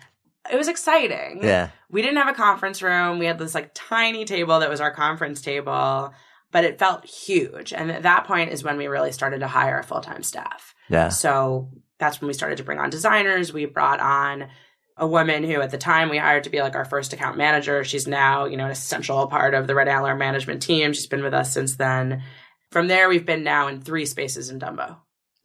[0.51, 1.69] It was exciting Yeah.
[1.91, 3.19] we didn't have a conference room.
[3.19, 6.11] We had this like tiny table that was our conference table,
[6.51, 7.73] but it felt huge.
[7.73, 10.75] And at that point is when we really started to hire a full time staff.
[10.89, 11.09] Yeah.
[11.09, 13.53] So that's when we started to bring on designers.
[13.53, 14.49] We brought on
[14.97, 17.83] a woman who at the time we hired to be like our first account manager.
[17.83, 20.93] She's now, you know, an essential part of the Red Antler management team.
[20.93, 22.23] She's been with us since then.
[22.71, 24.97] From there, we've been now in three spaces in Dumbo.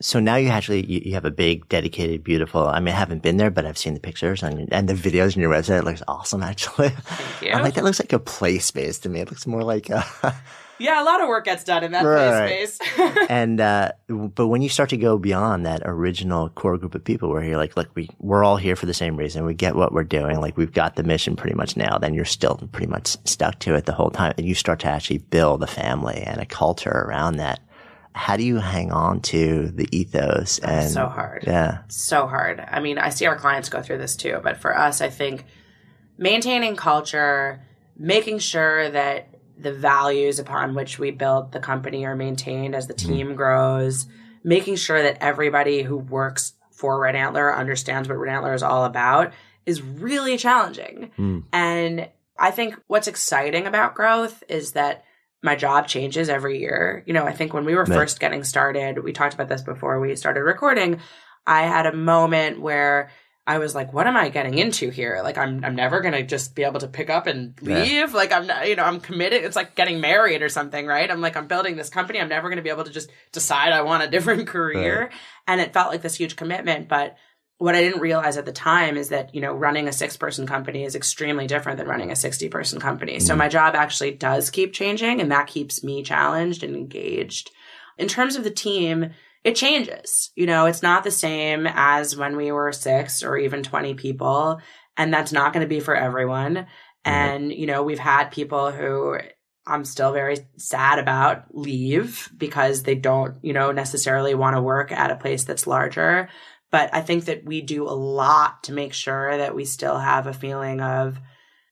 [0.02, 2.66] So now you actually you, you have a big, dedicated, beautiful.
[2.66, 5.36] I mean, I haven't been there, but I've seen the pictures and and the videos
[5.36, 5.78] on your website.
[5.78, 6.90] It looks awesome, actually.
[6.90, 7.52] Thank you.
[7.52, 9.20] I'm like that looks like a play space to me.
[9.20, 10.04] It looks more like a.
[10.78, 12.46] yeah, a lot of work gets done in that Right.
[12.48, 12.78] play space.
[13.28, 17.28] and uh, but when you start to go beyond that original core group of people,
[17.30, 19.44] where you're like, look, we we're all here for the same reason.
[19.44, 20.40] We get what we're doing.
[20.40, 21.98] Like we've got the mission pretty much now.
[21.98, 24.88] Then you're still pretty much stuck to it the whole time, and you start to
[24.88, 27.60] actually build a family and a culture around that.
[28.12, 30.58] How do you hang on to the ethos?
[30.60, 31.44] And so hard.
[31.46, 31.80] Yeah.
[31.88, 32.60] so hard.
[32.66, 35.44] I mean, I see our clients go through this too, but for us, I think
[36.18, 37.60] maintaining culture,
[37.98, 39.28] making sure that
[39.58, 44.06] the values upon which we build the company are maintained as the team grows,
[44.44, 48.84] making sure that everybody who works for Red Antler understands what Red Antler is all
[48.84, 49.32] about
[49.64, 51.10] is really challenging.
[51.18, 51.44] Mm.
[51.52, 55.04] And I think what's exciting about growth is that
[55.42, 57.02] my job changes every year.
[57.06, 60.00] You know, I think when we were first getting started, we talked about this before
[60.00, 61.00] we started recording.
[61.46, 63.10] I had a moment where
[63.48, 65.20] I was like, what am I getting into here?
[65.22, 67.82] Like I'm I'm never gonna just be able to pick up and Yeah.
[67.82, 68.14] leave.
[68.14, 69.44] Like I'm not you know, I'm committed.
[69.44, 71.08] It's like getting married or something, right?
[71.10, 72.20] I'm like, I'm building this company.
[72.20, 75.10] I'm never gonna be able to just decide I want a different career.
[75.46, 76.88] And it felt like this huge commitment.
[76.88, 77.16] But
[77.58, 80.46] what I didn't realize at the time is that, you know, running a six person
[80.46, 83.18] company is extremely different than running a 60 person company.
[83.20, 83.38] So Mhm.
[83.38, 87.50] my job actually does keep changing and that keeps me challenged and engaged.
[87.96, 89.12] In terms of the team,
[89.46, 90.32] it changes.
[90.34, 94.60] You know, it's not the same as when we were six or even 20 people.
[94.96, 96.66] And that's not going to be for everyone.
[97.04, 99.16] And, you know, we've had people who
[99.64, 104.90] I'm still very sad about leave because they don't, you know, necessarily want to work
[104.90, 106.28] at a place that's larger.
[106.72, 110.26] But I think that we do a lot to make sure that we still have
[110.26, 111.20] a feeling of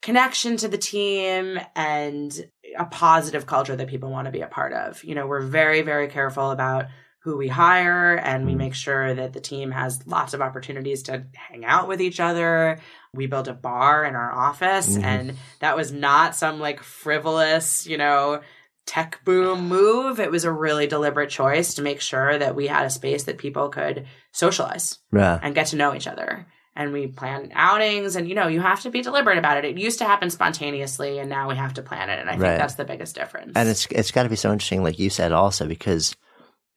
[0.01, 2.31] connection to the team and
[2.79, 5.03] a positive culture that people want to be a part of.
[5.03, 6.85] You know, we're very, very careful about
[7.25, 8.57] who we hire and we Mm.
[8.57, 12.77] make sure that the team has lots of opportunities to hang out with each other.
[13.15, 15.03] We built a bar in our office Mhm.
[15.03, 18.41] and that was not some like frivolous, you know,
[18.85, 20.19] tech boom move.
[20.19, 23.39] It was a really deliberate choice to make sure that we had a space that
[23.39, 25.39] people could socialize Yeah.
[25.41, 26.45] and get to know each other.
[26.75, 29.65] And we plan outings and you know, you have to be deliberate about it.
[29.65, 32.19] It used to happen spontaneously and now we have to plan it.
[32.19, 33.53] And I think that's the biggest difference.
[33.55, 36.15] And it's it's got to be so interesting, like you said, also because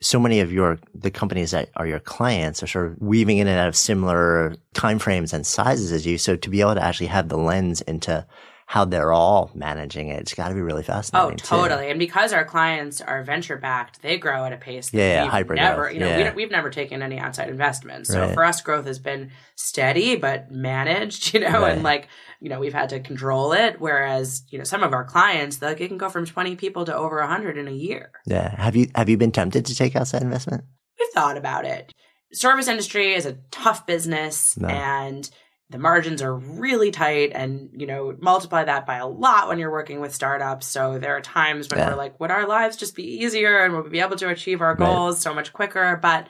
[0.00, 3.48] so many of your the companies that are your clients are sort of weaving in
[3.48, 6.18] and out of similar timeframes and sizes as you.
[6.18, 8.26] So to be able to actually have the lens into
[8.70, 11.38] how they're all managing it, it's got to be really Oh, fascinating.
[11.38, 11.46] too.
[11.46, 11.88] totally.
[11.88, 15.22] And because our clients are venture backed, they grow at a pace that Yeah, yeah,
[15.22, 15.94] we've hyper never, growth.
[15.94, 16.24] you know, we Yeah.
[16.24, 18.10] don't, we've never taken any outside investments.
[18.10, 18.34] So Right.
[18.34, 21.72] for us, growth has been steady but managed, you know, Right.
[21.72, 22.08] and like,
[22.40, 23.80] you know, we've had to control it.
[23.80, 26.94] Whereas, you know, some of our clients, like, it can go from 20 people to
[26.94, 28.10] over 100 in a year.
[28.26, 28.54] Yeah.
[28.60, 30.64] Have you have you been tempted to take outside investment?
[31.00, 31.94] We've thought about it.
[32.34, 34.68] Service industry is a tough business No.
[34.68, 35.30] and
[35.70, 39.70] the margins are really tight and you know multiply that by a lot when you're
[39.70, 41.90] working with startups so there are times when Yeah.
[41.90, 44.60] we're like would our lives just be easier and would we be able to achieve
[44.60, 44.78] our Right.
[44.78, 46.26] goals so much quicker but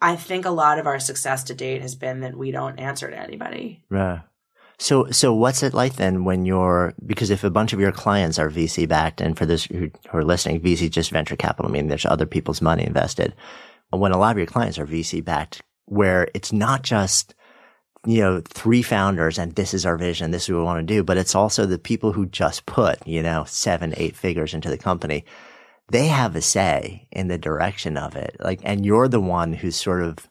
[0.00, 3.10] i think a lot of our success to date has been that we don't answer
[3.10, 4.22] to anybody Right.
[4.78, 8.38] So, so what's it like then when you're, because if a bunch of your clients
[8.38, 11.72] are VC backed, and for those who, who are listening, VC just venture capital, I
[11.72, 13.34] mean, there's other people's money invested.
[13.88, 17.34] When a lot of your clients are VC backed, where it's not just,
[18.06, 20.94] you know, three founders and this is our vision, this is what we want to
[20.94, 24.70] do, but it's also the people who just put, you know, seven, eight figures into
[24.70, 25.24] the company.
[25.90, 28.36] They have a say in the direction of it.
[28.40, 30.28] Like, and you're the one who's sort of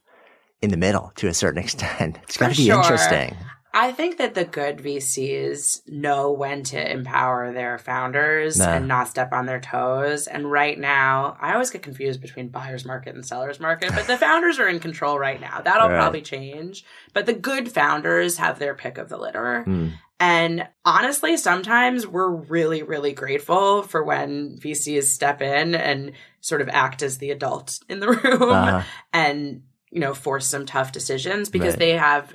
[0.62, 2.18] in the middle to a certain extent.
[2.24, 2.82] It's got to be sure.
[2.82, 3.36] interesting.
[3.78, 8.70] I think that the good VCs know when to empower their founders Nah.
[8.70, 10.28] and not step on their toes.
[10.28, 14.18] And right now, I always get confused between buyer's market and seller's market, but the
[14.26, 15.60] founders are in control right now.
[15.62, 15.98] That'll Right.
[16.00, 16.86] probably change.
[17.14, 19.66] But the good founders have their pick of the litter.
[19.68, 19.92] Mm.
[20.22, 26.70] And honestly, sometimes we're really, really grateful for when VCs step in and sort of
[26.70, 28.82] act as the adult in the room Uh-huh.
[29.12, 31.80] and you know force some tough decisions because Right.
[31.80, 32.34] they have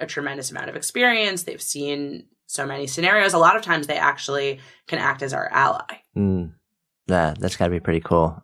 [0.00, 3.96] a tremendous amount of experience they've seen so many scenarios a lot of times they
[3.98, 6.52] actually can act as our ally Mm.
[7.06, 8.42] Yeah, that's got to be pretty cool.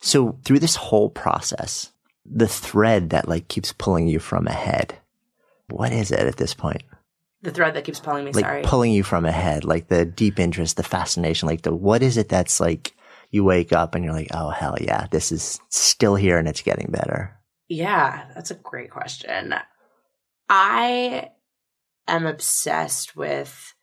[0.00, 1.90] So through this whole process,
[2.24, 4.96] the thread that like keeps pulling you from ahead,
[5.70, 6.82] what is it at this point?
[7.42, 10.38] the thread that keeps pulling me Like sorry pulling you from ahead, like the deep
[10.40, 12.94] interest, the fascination, like the what is it that's like
[13.30, 16.62] you wake up and you're like, oh hell yeah, this is still here and it's
[16.62, 17.36] getting better.
[17.68, 19.54] yeah that's a great question
[20.48, 21.30] i
[22.06, 23.74] am obsessed with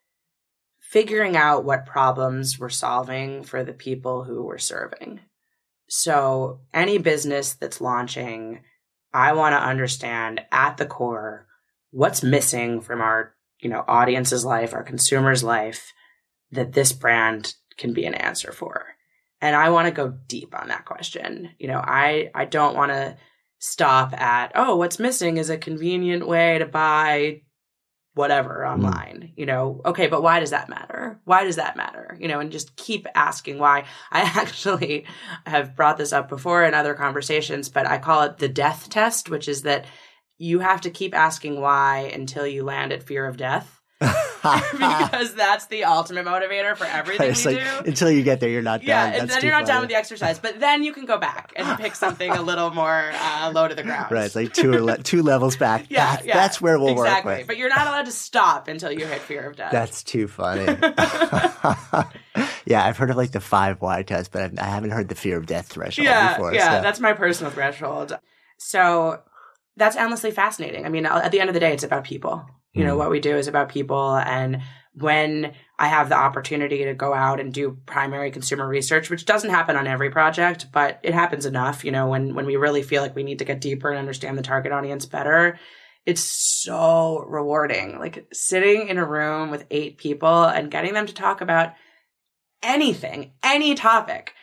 [0.91, 5.22] figuring out what problems we're solving for the people who we're serving.
[5.88, 8.62] So any business that's launching
[9.14, 11.45] i want to understand at the core
[11.91, 15.91] what's missing from our you know audience's life our consumer's life
[16.51, 18.86] that this brand can be an answer for.
[19.41, 21.51] And i want to go deep on that question.
[21.57, 23.18] You know i i don't want to
[23.62, 27.41] stop at oh what's missing is a convenient way to buy
[28.16, 28.86] whatever mm-hmm.
[28.86, 29.82] online you know?
[29.86, 31.22] Okay but why does that matter?
[31.26, 32.18] Why does that matter?
[32.20, 33.86] You know and just keep asking why.
[34.12, 35.05] I actually
[35.45, 39.30] have brought this up before in other conversations but i call it the death test
[39.30, 39.86] which is that
[40.38, 43.80] you have to keep asking why until you land at fear of death
[44.41, 48.49] because that's the ultimate motivator for everything it's we like do until you get there,
[48.49, 49.22] you're not yeah, done.
[49.22, 51.78] and then you're not done with the exercise, but then you can go back and
[51.80, 54.12] pick something a little more uh, low to the ground.
[54.12, 55.86] Right, it's like two or le- two levels back.
[55.89, 57.30] yeah, that's, yeah, that's where we'll exactly.
[57.30, 57.47] work with.
[57.47, 59.72] But you're not allowed to stop until you hit fear of death.
[59.72, 60.64] That's too funny.
[62.66, 65.16] yeah, I've heard of like the five Y test, but I've, I haven't heard the
[65.16, 66.56] fear of death threshold yeah, before.
[66.56, 66.78] yeah.
[66.78, 68.18] so- That's my personal threshold.
[68.58, 69.22] So
[69.78, 70.86] that's endlessly fascinating.
[70.86, 72.49] I mean, at the end of the day, it's about people.
[72.74, 72.99] You know, Mm.
[72.99, 74.15] what we do is about people.
[74.15, 74.61] And
[74.93, 79.49] when I have the opportunity to go out and do primary consumer research, which doesn't
[79.49, 83.01] happen on every project, but it happens enough, you know, when, when we really feel
[83.01, 85.59] like we need to get deeper and understand the target audience better,
[86.05, 87.99] it's so rewarding.
[87.99, 91.74] Like sitting in a room with eight people and getting them to talk about
[92.63, 94.34] anything, any topic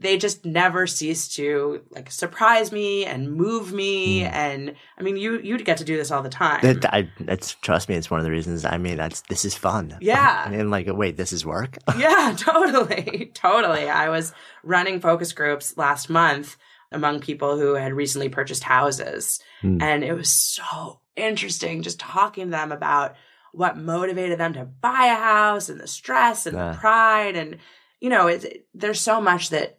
[0.00, 4.32] they just never cease to like surprise me and move me Mm.
[4.32, 7.54] and i mean you you get to do this all the time That, I, that's
[7.54, 8.64] trust me, it's one of the reasons.
[8.64, 9.98] I mean, that's this is fun.
[10.00, 10.48] Yeah.
[10.52, 11.78] and like, wait, this is work.
[11.98, 14.32] yeah totally totally i was
[14.62, 16.56] running focus groups last month
[16.92, 19.82] among people who had recently purchased houses Hmm.
[19.82, 23.16] and it was so interesting just talking to them about
[23.52, 26.72] what motivated them to buy a house and the stress and Yeah.
[26.72, 27.56] the pride and
[28.00, 29.77] you know it, there's so much that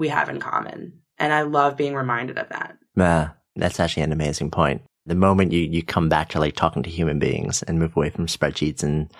[0.00, 2.76] we have in common And I love being reminded of that.
[2.96, 4.82] Yeah, that's actually an amazing point.
[5.04, 8.08] The moment you, you come back to like talking to human beings and move away
[8.08, 9.12] from spreadsheets and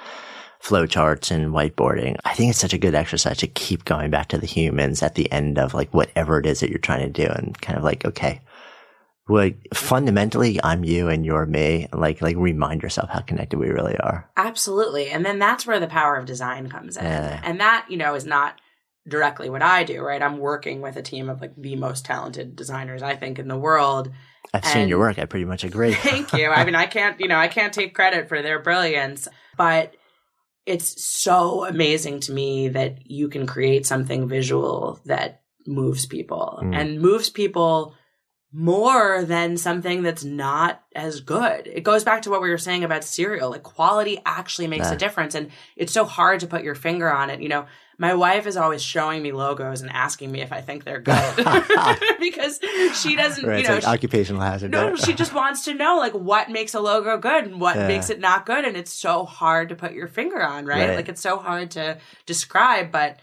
[0.62, 4.38] flowcharts and whiteboarding, I think it's such a good exercise to keep going back to
[4.38, 7.30] the humans at the end of like whatever it is that you're trying to do
[7.30, 8.40] and kind of like, okay,
[9.28, 11.88] well, fundamentally, I'm you and you're me.
[11.92, 14.28] Like, like remind yourself how connected we really are.
[14.36, 15.10] Absolutely.
[15.10, 17.04] And then that's where the power of design comes in.
[17.04, 17.40] Yeah.
[17.44, 18.60] And that, you know, is not
[19.08, 20.22] directly what I do, right?
[20.22, 23.58] I'm working with a team of like the most talented designers, I think, in the
[23.58, 24.12] world.
[24.52, 25.18] I've and seen your work.
[25.18, 25.92] I pretty much agree.
[25.94, 26.48] thank you.
[26.48, 29.94] I mean, I can't, you know, I can't take credit for their brilliance, but
[30.66, 36.74] it's so amazing to me that you can create something visual that moves people mm.
[36.74, 37.94] and moves people
[38.52, 41.68] more than something that's not as good.
[41.68, 43.50] It goes back to what we were saying about Serial.
[43.50, 44.94] Like quality actually makes yeah.
[44.94, 45.34] a difference.
[45.34, 47.40] And it's so hard to put your finger on it.
[47.40, 47.66] You know,
[48.00, 51.36] my wife is always showing me logos and asking me if I think they're good
[52.18, 52.58] because
[52.94, 54.70] she doesn't, right, you know, like she, occupational hazard.
[54.70, 57.88] No, she just wants to know like what makes a logo good and what yeah.
[57.88, 58.64] makes it not good.
[58.64, 60.88] And it's so hard to put your finger on, right?
[60.88, 60.96] right?
[60.96, 63.20] Like it's so hard to describe, but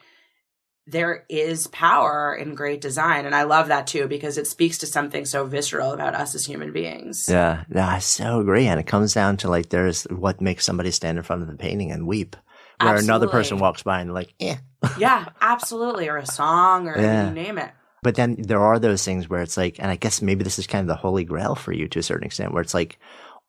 [0.86, 3.26] there is power in great design.
[3.26, 6.46] And I love that too, because it speaks to something so visceral about us as
[6.46, 7.28] human beings.
[7.28, 7.64] Yeah.
[7.74, 7.90] Yeah.
[7.90, 8.68] I so agree.
[8.68, 11.58] And it comes down to like, there's what makes somebody stand in front of the
[11.58, 12.36] painting and weep
[12.80, 13.08] where absolutely.
[13.08, 14.58] another person walks by and like, yeah.
[14.98, 16.08] Yeah, absolutely.
[16.10, 17.28] Or a song or yeah.
[17.28, 17.72] you name it.
[18.04, 20.68] But then there are those things where it's like, and I guess maybe this is
[20.68, 23.00] kind of the holy grail for you to a certain extent, where it's like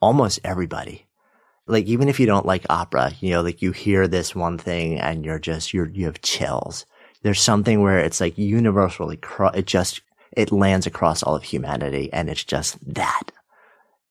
[0.01, 1.07] almost everybody,
[1.67, 4.99] like even if you don't like opera, you know, like you hear this one thing
[4.99, 6.87] and you're just, you're, you have chills.
[7.23, 9.19] There's something where it's like universally,
[9.55, 10.01] it just,
[10.33, 13.31] it lands across all of humanity and it's just that.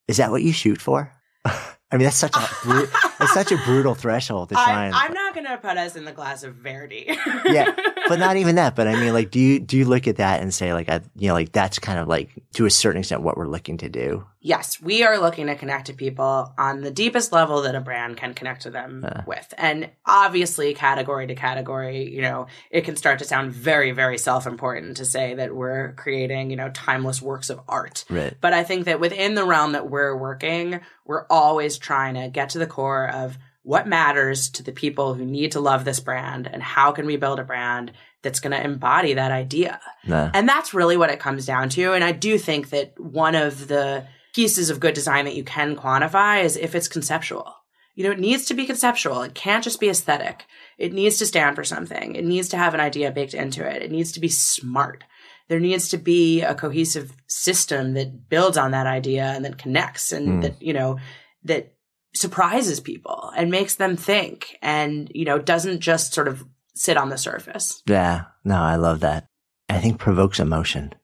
[0.06, 1.12] Is that what you shoot for?
[1.90, 2.88] I mean, that's such a bru-
[3.20, 4.94] it's such a brutal threshold to try and.
[4.94, 7.06] I'm not gonna put us in the class of Verdi.
[7.46, 7.74] yeah,
[8.08, 8.76] but not even that.
[8.76, 11.00] But I mean, like, do you do you look at that and say, like, I,
[11.16, 13.88] you know, like that's kind of like to a certain extent what we're looking to
[13.88, 14.26] do?
[14.40, 18.16] Yes, we are looking to connect to people on the deepest level that a brand
[18.16, 19.22] can connect to them uh.
[19.26, 24.18] with, and obviously, category to category, you know, it can start to sound very, very
[24.18, 28.04] self-important to say that we're creating, you know, timeless works of art.
[28.10, 28.34] Right.
[28.40, 32.50] But I think that within the realm that we're working, we're always trying to get
[32.50, 36.48] to the core of what matters to the people who need to love this brand
[36.50, 39.80] and how can we build a brand that's going to embody that idea.
[40.06, 40.30] Nah.
[40.32, 41.92] And that's really what it comes down to.
[41.92, 45.76] And I do think that one of the pieces of good design that you can
[45.76, 47.54] quantify is if it's conceptual.
[47.94, 49.22] You know, it needs to be conceptual.
[49.22, 50.46] It can't just be aesthetic.
[50.78, 52.14] It needs to stand for something.
[52.14, 53.82] It needs to have an idea baked into it.
[53.82, 55.02] It needs to be smart.
[55.48, 60.12] There needs to be a cohesive system that builds on that idea and that connects
[60.12, 60.42] and mm.
[60.42, 60.98] that, you know,
[61.44, 61.74] that
[62.14, 67.08] surprises people and makes them think and, you know, doesn't just sort of sit on
[67.08, 67.82] the surface.
[67.86, 68.24] Yeah.
[68.44, 69.26] No, I love that.
[69.68, 70.94] I think provokes emotion.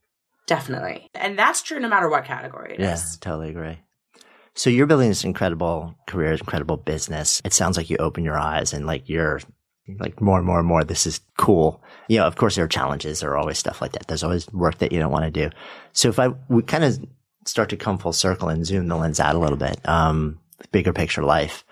[0.46, 1.08] Definitely.
[1.14, 3.16] And that's true no matter what category it yeah, is.
[3.18, 3.78] totally agree.
[4.54, 7.42] So you're building this incredible career, incredible business.
[7.44, 9.40] It sounds like you open your eyes and like you're
[9.98, 10.84] like more and more and more.
[10.84, 11.82] This is cool.
[12.08, 13.20] You know, of course there are challenges.
[13.20, 14.06] There are always stuff like that.
[14.06, 15.50] There's always work that you don't want to do.
[15.92, 17.04] So if I, we kind of
[17.46, 20.38] start to come full circle and zoom the lens out a little bit, um,
[20.72, 21.64] bigger picture life.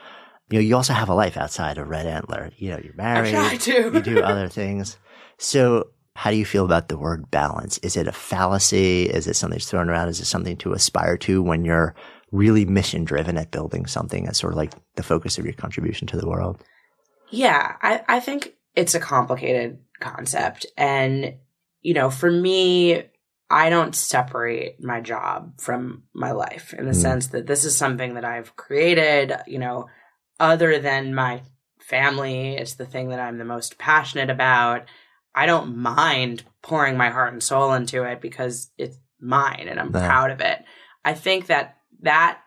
[0.50, 2.50] You know, you also have a life outside of Red Antler.
[2.56, 3.34] You know, you're married.
[3.34, 4.98] I try you do other things.
[5.38, 7.78] So how do you feel about the word balance?
[7.78, 9.04] Is it a fallacy?
[9.04, 10.08] Is it something that's thrown around?
[10.08, 11.94] Is it something to aspire to when you're
[12.32, 16.06] really mission driven at building something as sort of like the focus of your contribution
[16.08, 16.62] to the world?
[17.30, 20.66] Yeah, I, I think it's a complicated concept.
[20.76, 21.36] And,
[21.80, 23.04] you know, for me,
[23.52, 27.02] I don't separate my job from my life in the mm.
[27.02, 29.88] sense that this is something that I've created, you know,
[30.40, 31.42] other than my
[31.78, 32.56] family.
[32.56, 34.86] It's the thing that I'm the most passionate about.
[35.34, 39.92] I don't mind pouring my heart and soul into it because it's mine and I'm
[39.92, 40.64] proud of it.
[41.04, 42.40] I think that that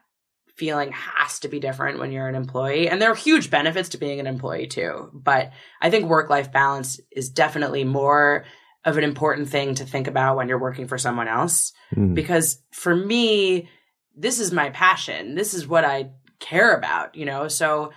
[0.56, 2.89] feeling has to be different when you're an employee.
[2.89, 5.12] And there are huge benefits to being an employee too.
[5.14, 8.45] But I think work life balance is definitely more
[8.86, 11.74] of an important thing to think about when you're working for someone else.
[11.96, 12.14] Mm.
[12.14, 13.68] Because for me,
[14.16, 15.36] this is my passion.
[15.36, 17.48] This is what I care about, you know?
[17.48, 17.92] So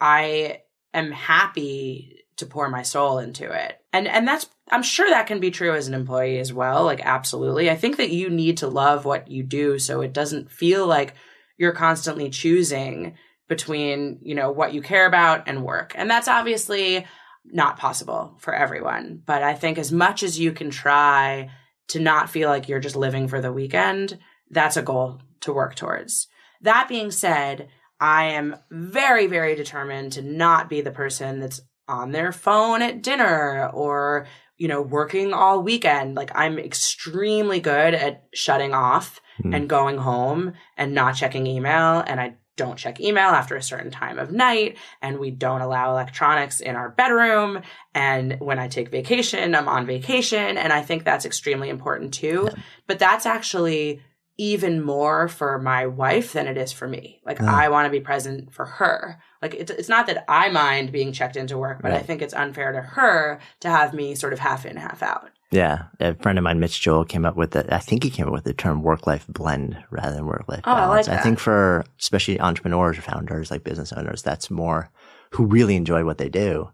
[0.00, 0.62] I
[0.94, 3.78] am happy to pour my soul into it.
[3.92, 7.04] And and that's I'm sure that can be true as an employee as well, like
[7.04, 7.70] absolutely.
[7.70, 11.14] I think that you need to love what you do so it doesn't feel like
[11.58, 13.16] you're constantly choosing
[13.48, 15.92] between, you know, what you care about and work.
[15.96, 17.04] And that's obviously
[17.44, 19.22] not possible for everyone.
[19.24, 21.50] But I think as much as you can try
[21.88, 24.18] to not feel like you're just living for the weekend,
[24.50, 26.28] that's a goal to work towards.
[26.62, 27.68] That being said,
[27.98, 33.02] I am very, very determined to not be the person that's on their phone at
[33.02, 34.26] dinner or
[34.56, 36.16] you know, working all weekend.
[36.16, 39.54] Like I'm extremely good at shutting off Hmm.
[39.54, 42.02] and going home and not checking email.
[42.06, 44.76] And I don't check email after a certain time of night.
[45.02, 47.62] And we don't allow electronics in our bedroom.
[47.94, 50.56] And when I take vacation, I'm on vacation.
[50.58, 52.48] And I think that's extremely important too.
[52.86, 54.02] But that's actually
[54.36, 57.20] even more for my wife than it is for me.
[57.24, 57.40] Like.
[57.40, 59.20] I want to be present for her.
[59.42, 62.34] Like it's, it's not that I mind being checked into work, but I think it's
[62.34, 65.30] unfair to her to have me sort of half in, half out.
[65.50, 65.84] Yeah.
[65.98, 68.32] A friend of mine, Mitch Joel, came up with the, I think he came up
[68.32, 71.08] with the term work life blend rather than work life Oh, I balance.
[71.08, 74.90] like I think for especially entrepreneurs or founders, like business owners, that's more
[75.32, 76.70] who really enjoy what they do.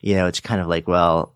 [0.00, 1.34] You know, it's kind of like, well,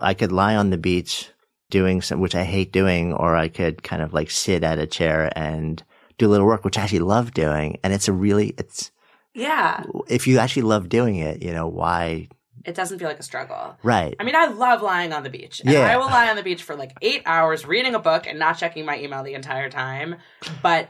[0.00, 1.30] I could lie on the beach
[1.70, 4.86] doing some, which I hate doing, or I could kind of like sit at a
[4.86, 5.82] chair and
[6.18, 7.78] do a little work, which I actually love doing.
[7.82, 8.90] And it's a really, it's,
[9.34, 9.82] Yeah.
[10.08, 12.28] if you actually love doing it, you know, why?
[12.64, 13.76] It doesn't feel like a struggle.
[13.82, 14.14] Right.
[14.20, 15.60] I mean, I love lying on the beach.
[15.60, 15.80] And Yeah.
[15.80, 18.58] I will lie on the beach for like eight hours reading a book and not
[18.58, 20.16] checking my email the entire time.
[20.62, 20.88] But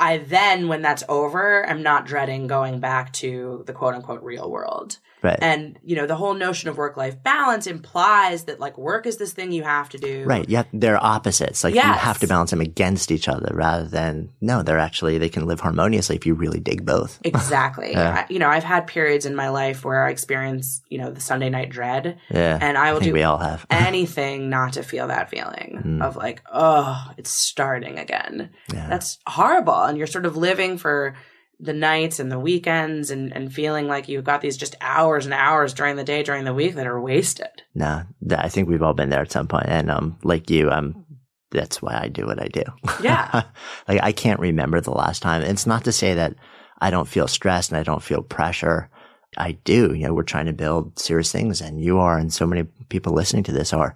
[0.00, 4.50] I then, when that's over, I'm not dreading going back to the quote unquote real
[4.50, 4.98] world.
[5.22, 5.38] Right.
[5.40, 9.16] And, you know, the whole notion of work life balance implies that like work is
[9.16, 10.24] this thing you have to do.
[10.26, 10.46] Right.
[10.50, 10.64] Yeah.
[10.74, 11.64] They're opposites.
[11.64, 15.30] Like you have to balance them against each other rather than, no, they're actually, they
[15.30, 17.20] can live harmoniously if you really dig both.
[17.24, 17.92] Exactly.
[17.92, 18.26] Yeah.
[18.28, 21.20] I, you know, I've had periods in my life where I experience, you know, the
[21.22, 22.58] Sunday night dread, Yeah.
[22.60, 23.64] and I I will think do we all have.
[23.70, 26.02] anything not to feel that feeling Mm.
[26.02, 28.50] of like, oh, it's starting again.
[28.72, 28.88] yeah.
[28.88, 29.83] That's horrible.
[29.84, 31.14] And you're sort of living for
[31.60, 35.32] the nights and the weekends and, and feeling like you've got these just hours and
[35.32, 37.62] hours during the day, during the week that are wasted.
[37.74, 39.48] no, th- I think we've all been there at some.
[39.64, 41.04] And, um, like you, um,
[41.52, 42.64] that's why I do what I do.
[43.00, 43.44] Yeah.
[43.88, 45.42] like I can't remember the last time.
[45.42, 46.34] It's not to say that
[46.80, 48.90] I don't feel stressed and I don't feel pressure.
[49.38, 49.94] I do.
[49.94, 53.14] You know, we're trying to build serious things and you are and so many people
[53.14, 53.94] listening to this are,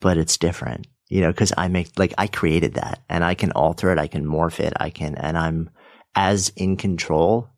[0.00, 3.52] but it's different, you know, cause I make, like I created that and I can
[3.52, 3.98] alter it.
[3.98, 4.72] I can morph it.
[4.76, 5.70] I can, and I'm
[6.14, 7.48] as in control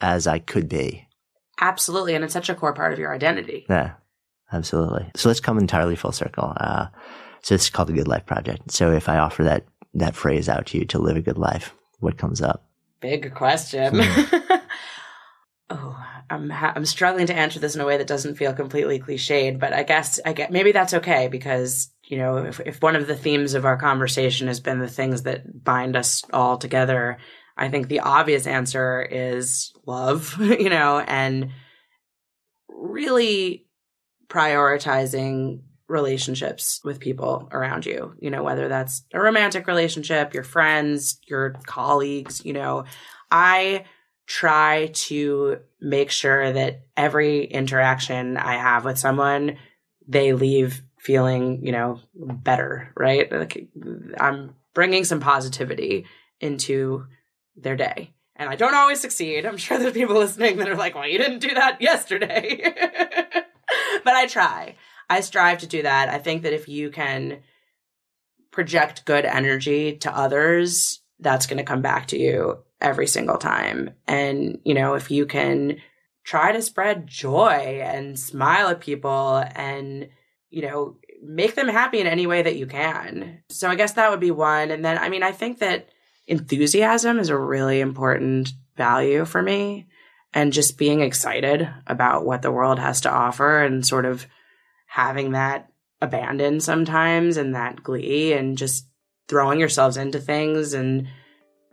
[0.00, 1.06] as I could be.
[1.60, 2.14] Absolutely.
[2.14, 3.66] And it's such a core part of your identity.
[3.68, 3.94] Yeah,
[4.52, 5.10] absolutely.
[5.16, 6.52] So let's come entirely full circle.
[6.56, 6.86] Uh,
[7.42, 8.70] so it's called the Good Life Project.
[8.72, 11.74] So if I offer that, that phrase out to you to live a good life,
[12.00, 12.66] what comes up?
[13.00, 14.00] Big question.
[14.00, 14.56] Hmm.
[15.70, 18.98] oh, I'm ha- I'm struggling to answer this in a way that doesn't feel completely
[18.98, 22.96] cliched, but I guess I get maybe that's okay because you know if if one
[22.96, 27.18] of the themes of our conversation has been the things that bind us all together,
[27.56, 31.50] I think the obvious answer is love, you know, and
[32.68, 33.66] really
[34.28, 41.20] prioritizing relationships with people around you, you know, whether that's a romantic relationship, your friends,
[41.28, 42.84] your colleagues, you know,
[43.30, 43.84] I
[44.26, 49.58] try to make sure that every interaction I have with someone,
[50.08, 53.30] they leave feeling, you know, better, right?
[53.30, 53.68] Like
[54.18, 56.06] I'm bringing some positivity
[56.40, 57.06] into
[57.54, 58.12] their day.
[58.34, 59.46] And I don't always succeed.
[59.46, 62.60] I'm sure there's people listening that are like, well, you didn't do that yesterday.
[64.04, 64.74] but I try.
[65.08, 66.08] I strive to do that.
[66.08, 67.38] I think that if you can
[68.50, 73.90] project good energy to others, that's going to come back to you every single time.
[74.08, 75.76] And, you know, if you can
[76.24, 80.08] try to spread joy and smile at people and,
[80.56, 83.42] you know, make them happy in any way that you can.
[83.50, 84.70] So I guess that would be one.
[84.70, 85.90] And then, I mean, I think that
[86.26, 89.86] enthusiasm is a really important value for me
[90.32, 94.26] and just being excited about what the world has to offer and sort of
[94.86, 95.68] having that
[96.00, 98.88] abandon sometimes and that glee and just
[99.28, 101.06] throwing yourselves into things and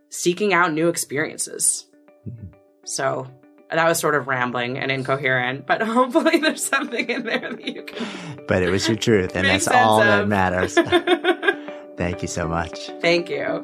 [0.10, 1.88] seeking out new experiences.
[2.28, 2.48] Mm-hmm.
[2.84, 3.30] So
[3.70, 7.84] that was sort of rambling and incoherent, but hopefully there's something in there that you
[7.84, 8.46] can.
[8.48, 10.76] But it was your truth, and that's all that matters.
[11.98, 12.90] Thank you so much.
[13.02, 13.62] Thank you.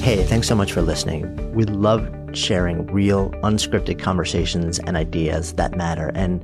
[0.00, 1.52] Hey, thanks so much for listening.
[1.52, 6.12] We love sharing real, unscripted conversations and ideas that matter.
[6.14, 6.42] And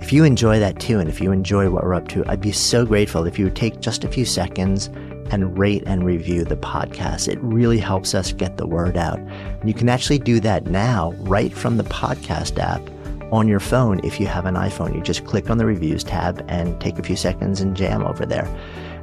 [0.00, 2.52] if you enjoy that too, and if you enjoy what we're up to, I'd be
[2.52, 4.90] so grateful if you would take just a few seconds
[5.30, 7.28] and rate and review the podcast.
[7.28, 9.18] It really helps us get the word out.
[9.18, 12.82] And you can actually do that now right from the podcast app
[13.32, 14.94] on your phone if you have an iPhone.
[14.94, 18.24] You just click on the reviews tab and take a few seconds and jam over
[18.24, 18.46] there.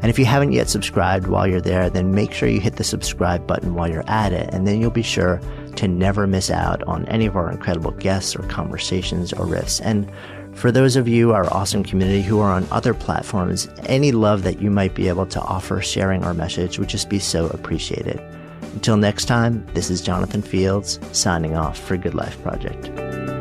[0.02, 2.84] And if you haven't yet subscribed while you're there, then make sure you hit the
[2.84, 5.40] subscribe button while you're at it, and then you'll be sure
[5.78, 9.80] to never miss out on any of our incredible guests or conversations or riffs.
[9.82, 10.12] And
[10.56, 14.62] for those of you, our awesome community who are on other platforms, any love that
[14.62, 18.20] you might be able to offer sharing our message would just be so appreciated.
[18.74, 23.33] Until next time, this is Jonathan Fields signing off for Good Life Project.